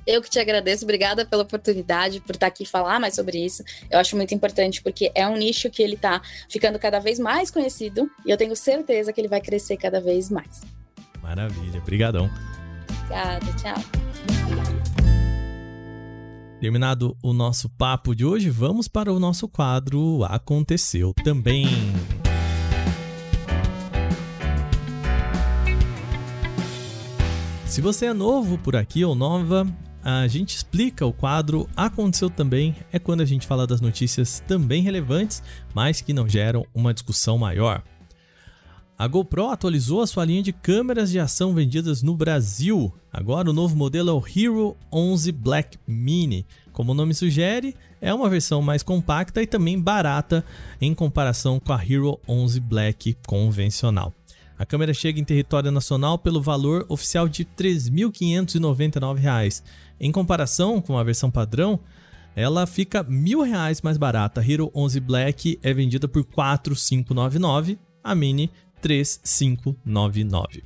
Eu 0.08 0.22
que 0.22 0.30
te 0.30 0.40
agradeço, 0.40 0.86
obrigada 0.86 1.26
pela 1.26 1.44
oportunidade, 1.44 2.22
por 2.22 2.36
estar 2.36 2.48
aqui 2.48 2.66
falar 2.66 3.02
mais 3.02 3.16
sobre 3.16 3.38
isso. 3.38 3.66
Eu 3.92 4.00
acho 4.00 4.16
muito 4.16 4.34
importante 4.34 4.82
porque 4.82 5.12
é 5.14 5.28
um 5.28 5.36
nicho 5.36 5.70
que 5.70 5.84
ele 5.84 5.96
está 5.96 6.22
ficando 6.50 6.80
cada 6.80 7.00
vez 7.00 7.20
mais 7.20 7.52
conhecido 7.52 8.10
e 8.26 8.32
eu 8.32 8.38
tenho 8.38 8.56
certeza 8.56 9.12
que 9.12 9.20
ele 9.20 9.28
vai 9.28 9.42
crescer 9.42 9.76
cada 9.76 10.00
vez 10.00 10.30
mais. 10.30 10.62
Maravilha, 11.22 11.82
brigadão. 11.82 12.30
Obrigada, 12.88 13.54
tchau. 13.62 14.13
Terminado 16.64 17.18
o 17.22 17.34
nosso 17.34 17.68
papo 17.68 18.16
de 18.16 18.24
hoje, 18.24 18.50
vamos 18.50 18.88
para 18.88 19.12
o 19.12 19.20
nosso 19.20 19.50
quadro 19.50 20.24
Aconteceu 20.24 21.14
Também. 21.22 21.68
Se 27.66 27.82
você 27.82 28.06
é 28.06 28.14
novo 28.14 28.58
por 28.58 28.78
aqui 28.78 29.04
ou 29.04 29.14
nova, 29.14 29.68
a 30.02 30.26
gente 30.28 30.56
explica 30.56 31.06
o 31.06 31.12
quadro 31.12 31.68
Aconteceu 31.76 32.30
Também 32.30 32.74
é 32.94 32.98
quando 32.98 33.20
a 33.20 33.26
gente 33.26 33.46
fala 33.46 33.68
das 33.68 33.82
notícias 33.82 34.42
também 34.48 34.82
relevantes, 34.82 35.44
mas 35.76 36.00
que 36.00 36.14
não 36.14 36.30
geram 36.30 36.66
uma 36.74 36.94
discussão 36.94 37.38
maior. 37.38 37.84
A 39.04 39.08
GoPro 39.10 39.50
atualizou 39.50 40.00
a 40.00 40.08
sua 40.08 40.24
linha 40.24 40.42
de 40.42 40.54
câmeras 40.54 41.12
de 41.12 41.20
ação 41.20 41.54
vendidas 41.54 42.02
no 42.02 42.16
Brasil. 42.16 42.94
Agora 43.12 43.50
o 43.50 43.54
novo 43.54 43.76
modelo 43.76 44.10
é 44.10 44.14
o 44.14 44.24
Hero 44.26 44.78
11 44.90 45.30
Black 45.34 45.78
Mini. 45.86 46.46
Como 46.72 46.94
o 46.94 46.96
nome 46.96 47.14
sugere, 47.14 47.76
é 48.00 48.14
uma 48.14 48.30
versão 48.30 48.62
mais 48.62 48.82
compacta 48.82 49.42
e 49.42 49.46
também 49.46 49.78
barata 49.78 50.42
em 50.80 50.94
comparação 50.94 51.60
com 51.60 51.74
a 51.74 51.84
Hero 51.84 52.18
11 52.26 52.62
Black 52.62 53.18
convencional. 53.28 54.14
A 54.58 54.66
câmera 54.66 54.94
chega 54.94 55.20
em 55.20 55.26
território 55.26 55.70
nacional 55.70 56.18
pelo 56.18 56.42
valor 56.42 56.86
oficial 56.88 57.28
de 57.28 57.44
R$ 57.44 57.50
3.599. 57.58 59.64
Em 60.00 60.14
comparação 60.14 60.80
com 60.80 60.98
a 60.98 61.04
versão 61.04 61.30
padrão, 61.30 61.78
ela 62.38 62.66
fica 62.66 63.02
R$ 63.02 63.10
1.000 63.10 63.82
mais 63.84 63.98
barata. 63.98 64.40
A 64.40 64.50
Hero 64.50 64.72
11 64.74 65.02
Black 65.02 65.60
é 65.62 65.74
vendida 65.74 66.08
por 66.08 66.22
R$ 66.22 66.30
4.599, 66.34 67.78
a 68.02 68.16
Mini 68.16 68.50
3599. 68.84 70.64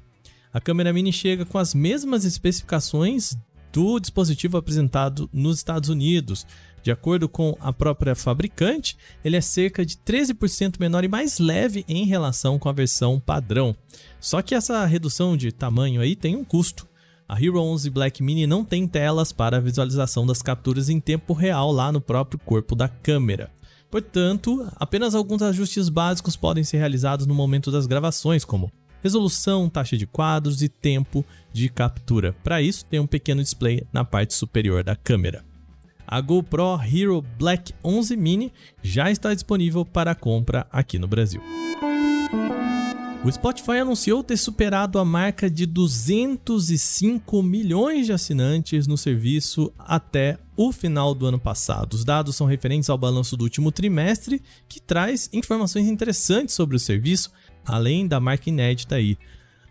A 0.52 0.60
câmera 0.60 0.92
mini 0.92 1.14
chega 1.14 1.46
com 1.46 1.60
as 1.60 1.76
mesmas 1.76 2.26
especificações 2.26 3.38
do 3.72 4.00
dispositivo 4.00 4.58
apresentado 4.58 5.30
nos 5.32 5.58
Estados 5.58 5.88
Unidos. 5.88 6.48
De 6.82 6.90
acordo 6.90 7.30
com 7.30 7.56
a 7.60 7.72
própria 7.72 8.16
fabricante, 8.16 8.98
ele 9.24 9.36
é 9.36 9.42
cerca 9.42 9.86
de 9.86 9.98
13% 9.98 10.80
menor 10.80 11.04
e 11.04 11.08
mais 11.08 11.38
leve 11.38 11.86
em 11.88 12.06
relação 12.06 12.58
com 12.58 12.70
a 12.70 12.74
versão 12.74 13.20
padrão. 13.20 13.76
Só 14.20 14.42
que 14.42 14.56
essa 14.56 14.84
redução 14.86 15.38
de 15.38 15.52
tamanho 15.52 16.02
aí 16.02 16.16
tem 16.16 16.36
um 16.36 16.44
custo. 16.44 16.88
A 17.30 17.40
Hero 17.40 17.62
11 17.62 17.90
Black 17.92 18.24
Mini 18.24 18.48
não 18.48 18.64
tem 18.64 18.88
telas 18.88 19.32
para 19.32 19.62
visualização 19.62 20.26
das 20.26 20.42
capturas 20.42 20.90
em 20.90 21.00
tempo 21.00 21.34
real 21.34 21.72
lá 21.72 21.92
no 21.92 22.02
próprio 22.02 22.40
corpo 22.40 22.74
da 22.74 22.88
câmera. 22.88 23.52
Portanto, 23.90 24.68
apenas 24.76 25.16
alguns 25.16 25.42
ajustes 25.42 25.90
básicos 25.90 26.36
podem 26.36 26.64
ser 26.64 26.78
realizados 26.78 27.26
no 27.26 27.34
momento 27.34 27.72
das 27.72 27.88
gravações, 27.88 28.44
como 28.44 28.72
resolução, 29.02 29.70
taxa 29.70 29.98
de 29.98 30.06
quadros 30.06 30.62
e 30.62 30.68
tempo 30.68 31.26
de 31.54 31.70
captura. 31.70 32.36
Para 32.44 32.62
isso, 32.62 32.86
tem 32.86 33.00
um 33.00 33.08
pequeno 33.08 33.42
display 33.42 33.84
na 33.94 34.04
parte 34.04 34.34
superior 34.34 34.84
da 34.84 34.96
câmera. 34.96 35.46
A 36.06 36.22
GoPro 36.22 36.80
Hero 36.82 37.22
Black 37.38 37.74
11 37.84 38.16
Mini 38.16 38.54
já 38.82 39.12
está 39.12 39.34
disponível 39.34 39.86
para 39.86 40.16
compra 40.16 40.66
aqui 40.72 40.98
no 40.98 41.08
Brasil. 41.08 41.42
O 43.26 43.32
Spotify 43.32 43.80
anunciou 43.80 44.24
ter 44.24 44.38
superado 44.38 45.00
a 45.00 45.04
marca 45.04 45.50
de 45.50 45.66
205 45.66 47.44
milhões 47.44 48.06
de 48.06 48.14
assinantes 48.14 48.88
no 48.88 48.98
serviço 48.98 49.74
até 49.78 50.38
o 50.58 50.72
final 50.72 51.14
do 51.14 51.28
ano 51.28 51.40
passado. 51.40 51.94
Os 51.94 52.04
dados 52.04 52.36
são 52.36 52.48
referentes 52.48 52.90
ao 52.90 52.98
balanço 52.98 53.38
do 53.38 53.44
último 53.44 53.72
trimestre, 53.72 54.42
que 54.68 54.82
traz 54.82 55.30
informações 55.32 55.88
interessantes 55.88 56.56
sobre 56.56 56.76
o 56.76 56.80
serviço, 56.80 57.32
além 57.64 58.08
da 58.08 58.20
marca 58.20 58.50
inédita 58.50 58.96
aí. 58.96 59.18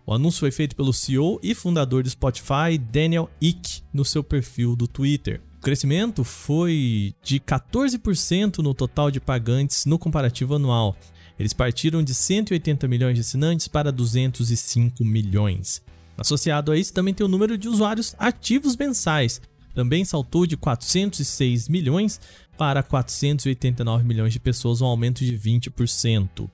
O 0.05 0.13
anúncio 0.13 0.39
foi 0.39 0.51
feito 0.51 0.73
pelo 0.73 0.93
CEO 0.93 1.37
e 1.43 1.53
fundador 1.53 2.01
do 2.01 2.09
Spotify, 2.09 2.77
Daniel 2.79 3.29
Ek, 3.41 3.81
no 3.93 4.05
seu 4.05 4.23
perfil 4.23 4.73
do 4.73 4.87
Twitter. 4.87 5.41
O 5.57 5.61
crescimento 5.61 6.23
foi 6.23 7.13
de 7.21 7.41
14% 7.41 8.59
no 8.59 8.73
total 8.73 9.11
de 9.11 9.19
pagantes 9.19 9.85
no 9.85 9.99
comparativo 9.99 10.55
anual. 10.55 10.95
Eles 11.37 11.51
partiram 11.51 12.01
de 12.01 12.13
180 12.13 12.87
milhões 12.87 13.15
de 13.15 13.21
assinantes 13.21 13.67
para 13.67 13.91
205 13.91 15.03
milhões. 15.03 15.83
Associado 16.17 16.71
a 16.71 16.77
isso, 16.77 16.93
também 16.93 17.13
tem 17.13 17.25
o 17.25 17.29
número 17.29 17.57
de 17.57 17.67
usuários 17.67 18.15
ativos 18.17 18.77
mensais. 18.77 19.41
Também 19.77 20.03
saltou 20.03 20.47
de 20.47 20.57
406 20.57 21.69
milhões 21.69 22.19
para 22.57 22.81
489 22.81 24.03
milhões 24.05 24.33
de 24.33 24.39
pessoas, 24.39 24.81
um 24.81 24.87
aumento 24.87 25.23
de 25.23 25.37
20%. 25.37 26.49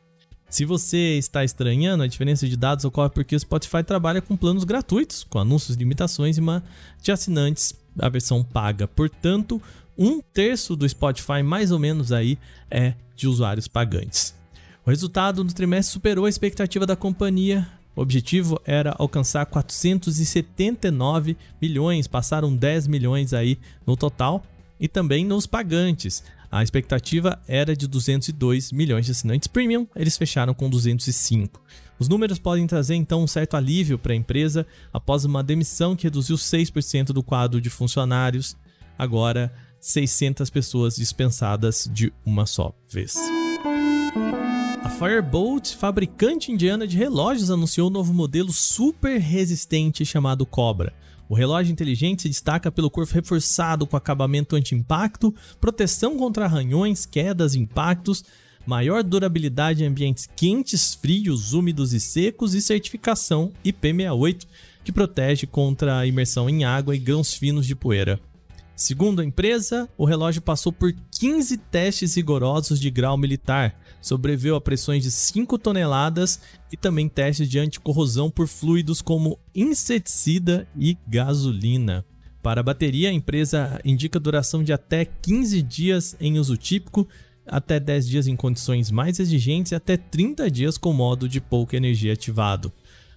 Se 0.49 0.65
você 0.65 1.17
está 1.17 1.41
estranhando, 1.41 2.03
a 2.03 2.07
diferença 2.07 2.49
de 2.49 2.57
dados 2.57 2.83
ocorre 2.83 3.11
porque 3.11 3.33
o 3.33 3.39
Spotify 3.39 3.81
trabalha 3.81 4.21
com 4.21 4.35
planos 4.35 4.65
gratuitos, 4.65 5.23
com 5.23 5.39
anúncios, 5.39 5.77
limitações 5.77 6.37
e 6.37 6.41
uma 6.41 6.61
de 7.01 7.13
assinantes, 7.13 7.73
a 7.97 8.09
versão 8.09 8.43
paga. 8.43 8.89
Portanto, 8.89 9.61
um 9.97 10.19
terço 10.19 10.75
do 10.75 10.87
Spotify, 10.89 11.41
mais 11.41 11.71
ou 11.71 11.79
menos 11.79 12.11
aí, 12.11 12.37
é 12.69 12.93
de 13.15 13.25
usuários 13.25 13.69
pagantes. 13.69 14.35
O 14.85 14.89
resultado 14.89 15.45
do 15.45 15.53
trimestre 15.53 15.93
superou 15.93 16.25
a 16.25 16.29
expectativa 16.29 16.85
da 16.85 16.97
companhia. 16.97 17.65
O 17.95 18.01
objetivo 18.01 18.59
era 18.65 18.95
alcançar 18.97 19.45
479 19.45 21.37
milhões, 21.61 22.07
passaram 22.07 22.55
10 22.55 22.87
milhões 22.87 23.33
aí 23.33 23.59
no 23.85 23.95
total, 23.95 24.43
e 24.79 24.87
também 24.87 25.25
nos 25.25 25.45
pagantes. 25.45 26.23
A 26.51 26.61
expectativa 26.61 27.39
era 27.47 27.75
de 27.75 27.87
202 27.87 28.71
milhões 28.71 29.05
de 29.05 29.11
assinantes 29.11 29.47
premium, 29.47 29.87
eles 29.95 30.17
fecharam 30.17 30.53
com 30.53 30.69
205. 30.69 31.61
Os 31.97 32.09
números 32.09 32.37
podem 32.37 32.67
trazer 32.67 32.95
então 32.95 33.23
um 33.23 33.27
certo 33.27 33.55
alívio 33.55 33.97
para 33.97 34.13
a 34.13 34.15
empresa 34.15 34.67
após 34.91 35.25
uma 35.25 35.43
demissão 35.43 35.95
que 35.95 36.03
reduziu 36.03 36.35
6% 36.35 37.07
do 37.07 37.23
quadro 37.23 37.61
de 37.61 37.69
funcionários, 37.69 38.57
agora 38.97 39.53
600 39.79 40.49
pessoas 40.49 40.95
dispensadas 40.95 41.89
de 41.91 42.11
uma 42.25 42.45
só 42.45 42.73
vez. 42.89 43.15
Firebolt, 44.97 45.75
fabricante 45.75 46.51
indiana 46.51 46.87
de 46.87 46.97
relógios, 46.97 47.49
anunciou 47.49 47.89
um 47.89 47.91
novo 47.91 48.13
modelo 48.13 48.53
super 48.53 49.19
resistente 49.19 50.05
chamado 50.05 50.45
Cobra. 50.45 50.93
O 51.27 51.33
relógio 51.33 51.71
inteligente 51.71 52.21
se 52.21 52.29
destaca 52.29 52.71
pelo 52.71 52.91
corpo 52.91 53.13
reforçado 53.13 53.87
com 53.87 53.97
acabamento 53.97 54.55
anti-impacto, 54.55 55.33
proteção 55.59 56.15
contra 56.15 56.45
arranhões, 56.45 57.05
quedas 57.05 57.55
impactos, 57.55 58.23
maior 58.65 59.03
durabilidade 59.03 59.83
em 59.83 59.87
ambientes 59.87 60.29
quentes, 60.35 60.93
frios, 60.93 61.53
úmidos 61.53 61.91
e 61.91 61.99
secos 61.99 62.53
e 62.53 62.61
certificação 62.61 63.51
IP68, 63.65 64.45
que 64.83 64.91
protege 64.91 65.47
contra 65.47 66.05
imersão 66.05 66.49
em 66.49 66.63
água 66.63 66.95
e 66.95 66.99
grãos 66.99 67.33
finos 67.33 67.65
de 67.65 67.75
poeira. 67.75 68.19
Segundo 68.75 69.21
a 69.21 69.25
empresa, 69.25 69.87
o 69.95 70.03
relógio 70.03 70.41
passou 70.41 70.71
por 70.73 70.91
15 71.11 71.57
testes 71.57 72.15
rigorosos 72.15 72.79
de 72.79 72.89
grau 72.89 73.15
militar, 73.15 73.79
sobreviveu 74.01 74.55
a 74.55 74.61
pressões 74.61 75.03
de 75.03 75.11
5 75.11 75.59
toneladas 75.59 76.39
e 76.71 76.75
também 76.75 77.07
testes 77.07 77.47
de 77.47 77.59
anticorrosão 77.59 78.31
por 78.31 78.47
fluidos 78.47 78.99
como 78.99 79.39
inseticida 79.53 80.67
e 80.75 80.97
gasolina. 81.07 82.03
Para 82.41 82.61
a 82.61 82.63
bateria, 82.63 83.09
a 83.09 83.13
empresa 83.13 83.79
indica 83.85 84.19
duração 84.19 84.63
de 84.63 84.73
até 84.73 85.05
15 85.05 85.61
dias 85.61 86.17
em 86.19 86.39
uso 86.39 86.57
típico, 86.57 87.07
até 87.45 87.79
10 87.79 88.07
dias 88.07 88.27
em 88.27 88.35
condições 88.35 88.89
mais 88.89 89.19
exigentes 89.19 89.71
e 89.71 89.75
até 89.75 89.97
30 89.97 90.49
dias 90.49 90.77
com 90.77 90.91
modo 90.91 91.29
de 91.29 91.39
pouca 91.39 91.77
energia 91.77 92.13
ativado. 92.13 92.73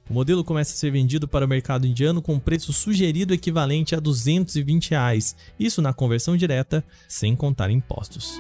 O 0.08 0.14
modelo 0.14 0.44
começa 0.44 0.72
a 0.72 0.76
ser 0.76 0.92
vendido 0.92 1.26
para 1.26 1.44
o 1.44 1.48
mercado 1.48 1.86
indiano 1.86 2.22
com 2.22 2.34
um 2.34 2.38
preço 2.38 2.72
sugerido 2.72 3.34
equivalente 3.34 3.94
a 3.94 4.00
220 4.00 4.90
reais, 4.90 5.34
isso 5.58 5.82
na 5.82 5.92
conversão 5.92 6.36
direta, 6.36 6.84
sem 7.08 7.34
contar 7.34 7.70
impostos. 7.70 8.38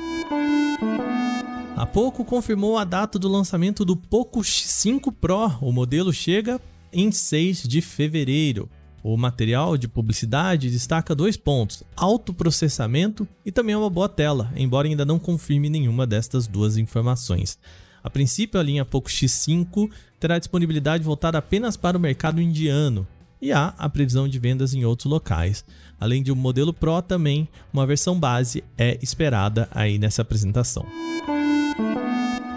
A 1.76 1.84
pouco 1.84 2.24
confirmou 2.24 2.78
a 2.78 2.84
data 2.84 3.18
do 3.18 3.28
lançamento 3.28 3.84
do 3.84 3.96
Poco 3.96 4.40
X5 4.40 5.12
Pro. 5.12 5.58
O 5.60 5.72
modelo 5.72 6.12
chega 6.12 6.60
em 6.92 7.10
6 7.10 7.64
de 7.64 7.80
fevereiro. 7.82 8.70
O 9.02 9.16
material 9.16 9.76
de 9.76 9.86
publicidade 9.86 10.70
destaca 10.70 11.14
dois 11.14 11.36
pontos: 11.36 11.82
alto 11.94 12.32
processamento 12.32 13.28
e 13.44 13.52
também 13.52 13.74
uma 13.74 13.90
boa 13.90 14.08
tela, 14.08 14.50
embora 14.56 14.88
ainda 14.88 15.04
não 15.04 15.18
confirme 15.18 15.68
nenhuma 15.68 16.06
destas 16.06 16.46
duas 16.46 16.76
informações. 16.76 17.58
A 18.06 18.10
princípio, 18.10 18.60
a 18.60 18.62
linha 18.62 18.84
Poco 18.84 19.08
X5 19.08 19.90
terá 20.20 20.38
disponibilidade 20.38 21.02
voltada 21.02 21.38
apenas 21.38 21.76
para 21.76 21.98
o 21.98 22.00
mercado 22.00 22.40
indiano 22.40 23.04
e 23.42 23.50
há 23.50 23.74
a 23.76 23.88
previsão 23.88 24.28
de 24.28 24.38
vendas 24.38 24.72
em 24.74 24.84
outros 24.84 25.10
locais. 25.10 25.64
Além 25.98 26.22
de 26.22 26.30
um 26.30 26.36
modelo 26.36 26.72
Pro, 26.72 27.02
também 27.02 27.48
uma 27.72 27.84
versão 27.84 28.16
base 28.16 28.62
é 28.78 28.96
esperada 29.02 29.68
aí 29.72 29.98
nessa 29.98 30.22
apresentação. 30.22 30.86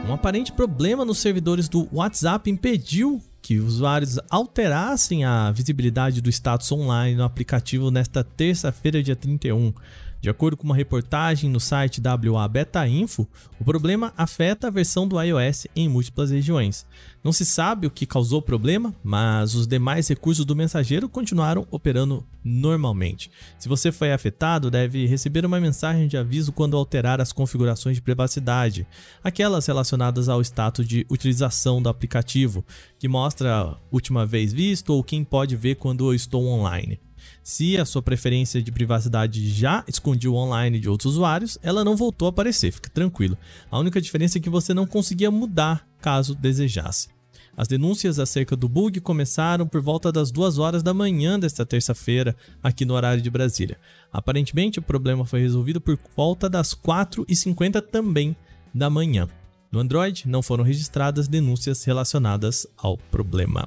Um 0.07 0.13
aparente 0.13 0.51
problema 0.51 1.03
nos 1.03 1.17
servidores 1.17 1.67
do 1.67 1.89
WhatsApp 1.91 2.47
impediu 2.47 3.19
que 3.41 3.57
usuários 3.57 4.19
alterassem 4.29 5.25
a 5.25 5.49
visibilidade 5.49 6.21
do 6.21 6.29
status 6.29 6.71
online 6.71 7.15
no 7.15 7.23
aplicativo 7.23 7.89
nesta 7.89 8.23
terça-feira, 8.23 9.01
dia 9.01 9.15
31. 9.15 9.73
De 10.21 10.29
acordo 10.29 10.57
com 10.57 10.65
uma 10.65 10.75
reportagem 10.75 11.49
no 11.49 11.61
site 11.61 12.01
WA 12.01 12.45
Beta 12.45 12.85
Info, 12.85 13.25
o 13.57 13.63
problema 13.63 14.13
afeta 14.17 14.67
a 14.67 14.69
versão 14.69 15.07
do 15.07 15.21
iOS 15.21 15.65
em 15.73 15.87
múltiplas 15.87 16.29
regiões. 16.29 16.85
Não 17.23 17.31
se 17.31 17.45
sabe 17.45 17.87
o 17.87 17.91
que 17.91 18.05
causou 18.05 18.39
o 18.39 18.41
problema, 18.41 18.93
mas 19.01 19.55
os 19.55 19.65
demais 19.65 20.09
recursos 20.09 20.43
do 20.43 20.57
mensageiro 20.57 21.07
continuaram 21.07 21.65
operando 21.71 22.27
normalmente. 22.43 23.31
Se 23.57 23.69
você 23.69 23.93
foi 23.93 24.11
afetado, 24.11 24.69
deve 24.69 25.05
receber 25.05 25.45
uma 25.45 25.59
mensagem 25.59 26.05
de 26.05 26.17
aviso 26.17 26.51
quando 26.51 26.75
alterar 26.75 27.21
as 27.21 27.31
configurações 27.31 27.95
de 27.95 28.01
privacidade, 28.01 28.85
aquelas 29.23 29.65
relacionadas 29.67 30.27
ao 30.27 30.41
status 30.41 30.85
de 30.85 31.05
utilização 31.09 31.81
do 31.81 31.87
aplicativo, 31.87 32.65
que 32.97 33.07
mostra 33.07 33.57
a 33.57 33.77
última 33.89 34.25
vez 34.25 34.51
visto 34.51 34.89
ou 34.89 35.01
quem 35.01 35.23
pode 35.23 35.55
ver 35.55 35.75
quando 35.75 36.09
eu 36.09 36.13
estou 36.13 36.45
online. 36.45 36.99
Se 37.43 37.77
a 37.77 37.85
sua 37.85 38.01
preferência 38.01 38.61
de 38.61 38.71
privacidade 38.71 39.49
já 39.49 39.83
escondia 39.87 40.31
o 40.31 40.35
online 40.35 40.79
de 40.79 40.89
outros 40.89 41.13
usuários, 41.13 41.57
ela 41.61 41.83
não 41.83 41.95
voltou 41.95 42.27
a 42.27 42.29
aparecer, 42.29 42.71
fique 42.71 42.89
tranquilo. 42.89 43.37
A 43.69 43.79
única 43.79 44.01
diferença 44.01 44.37
é 44.37 44.41
que 44.41 44.49
você 44.49 44.73
não 44.73 44.85
conseguia 44.85 45.31
mudar 45.31 45.87
caso 46.01 46.35
desejasse. 46.35 47.09
As 47.57 47.67
denúncias 47.67 48.19
acerca 48.19 48.55
do 48.55 48.69
bug 48.69 49.01
começaram 49.01 49.67
por 49.67 49.81
volta 49.81 50.13
das 50.13 50.31
2 50.31 50.57
horas 50.59 50.81
da 50.81 50.93
manhã 50.93 51.37
desta 51.37 51.65
terça-feira, 51.65 52.33
aqui 52.63 52.85
no 52.85 52.93
horário 52.93 53.21
de 53.21 53.29
Brasília. 53.29 53.77
Aparentemente, 54.13 54.79
o 54.79 54.81
problema 54.81 55.25
foi 55.25 55.41
resolvido 55.41 55.81
por 55.81 55.99
volta 56.15 56.49
das 56.49 56.73
4h50 56.73 57.81
também 57.81 58.33
da 58.73 58.89
manhã. 58.89 59.27
No 59.71 59.79
Android, 59.79 60.27
não 60.27 60.41
foram 60.41 60.63
registradas 60.63 61.27
denúncias 61.27 61.83
relacionadas 61.83 62.65
ao 62.77 62.97
problema. 62.97 63.65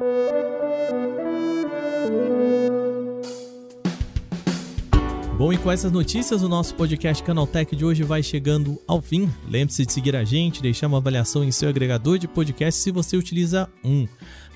Bom, 5.38 5.50
e 5.50 5.56
com 5.56 5.72
essas 5.72 5.90
notícias, 5.90 6.42
o 6.42 6.48
nosso 6.48 6.74
podcast 6.74 7.22
Canaltech 7.22 7.74
de 7.74 7.84
hoje 7.84 8.02
vai 8.02 8.22
chegando 8.22 8.80
ao 8.86 9.00
fim. 9.00 9.30
Lembre-se 9.48 9.86
de 9.86 9.92
seguir 9.92 10.14
a 10.14 10.24
gente, 10.24 10.60
deixar 10.60 10.86
uma 10.86 10.98
avaliação 10.98 11.42
em 11.42 11.50
seu 11.50 11.70
agregador 11.70 12.18
de 12.18 12.28
podcast 12.28 12.78
se 12.80 12.90
você 12.90 13.16
utiliza 13.16 13.68
um. 13.82 14.06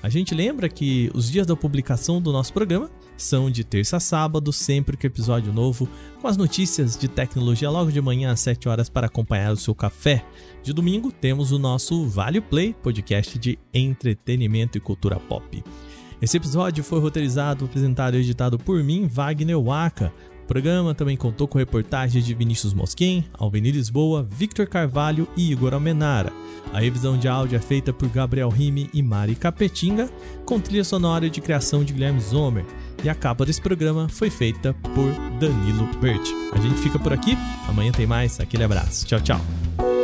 A 0.03 0.07
gente 0.07 0.35
lembra 0.35 0.69
que 0.69 1.09
os 1.15 1.31
dias 1.31 1.47
da 1.47 1.55
publicação 1.55 2.21
do 2.21 2.31
nosso 2.31 2.53
programa 2.53 2.91
são 3.17 3.49
de 3.49 3.63
terça 3.63 3.97
a 3.97 3.99
sábado, 3.99 4.53
sempre 4.53 4.95
com 4.95 5.07
episódio 5.07 5.51
novo, 5.51 5.89
com 6.21 6.27
as 6.27 6.37
notícias 6.37 6.95
de 6.95 7.07
tecnologia 7.07 7.71
logo 7.71 7.91
de 7.91 7.99
manhã 7.99 8.31
às 8.31 8.39
7 8.41 8.69
horas 8.69 8.87
para 8.87 9.07
acompanhar 9.07 9.51
o 9.51 9.57
seu 9.57 9.73
café. 9.73 10.23
De 10.61 10.71
domingo 10.71 11.11
temos 11.11 11.51
o 11.51 11.57
nosso 11.57 12.05
Vale 12.05 12.39
Play, 12.39 12.75
podcast 12.83 13.39
de 13.39 13.57
entretenimento 13.73 14.77
e 14.77 14.81
cultura 14.81 15.19
pop. 15.19 15.63
Esse 16.21 16.37
episódio 16.37 16.83
foi 16.83 16.99
roteirizado, 16.99 17.65
apresentado 17.65 18.15
e 18.15 18.21
editado 18.21 18.57
por 18.57 18.83
mim, 18.83 19.07
Wagner 19.07 19.59
Waka. 19.59 20.13
O 20.47 20.53
programa 20.57 20.95
também 20.95 21.17
contou 21.17 21.45
com 21.45 21.57
reportagens 21.57 22.25
de 22.25 22.33
Vinícius 22.33 22.73
Mosquen, 22.73 23.25
Alveni 23.33 23.69
Lisboa, 23.69 24.23
Victor 24.23 24.65
Carvalho 24.65 25.27
e 25.35 25.51
Igor 25.51 25.73
Almenara. 25.73 26.31
A 26.71 26.79
revisão 26.79 27.17
de 27.17 27.27
áudio 27.27 27.57
é 27.57 27.59
feita 27.59 27.91
por 27.91 28.07
Gabriel 28.07 28.47
Rime 28.47 28.89
e 28.93 29.03
Mari 29.03 29.35
Capetinga, 29.35 30.09
com 30.45 30.57
trilha 30.57 30.85
sonora 30.85 31.29
de 31.29 31.41
criação 31.41 31.83
de 31.83 31.91
Guilherme 31.91 32.21
Zomer. 32.21 32.65
E 33.03 33.09
a 33.09 33.13
capa 33.13 33.45
desse 33.45 33.61
programa 33.61 34.07
foi 34.07 34.29
feita 34.29 34.73
por 34.95 35.11
Danilo 35.37 35.85
Bert. 35.99 36.25
A 36.53 36.59
gente 36.61 36.75
fica 36.75 36.97
por 36.97 37.11
aqui, 37.11 37.37
amanhã 37.67 37.91
tem 37.91 38.07
mais, 38.07 38.39
aquele 38.39 38.63
abraço. 38.63 39.05
Tchau, 39.05 39.19
tchau. 39.19 39.96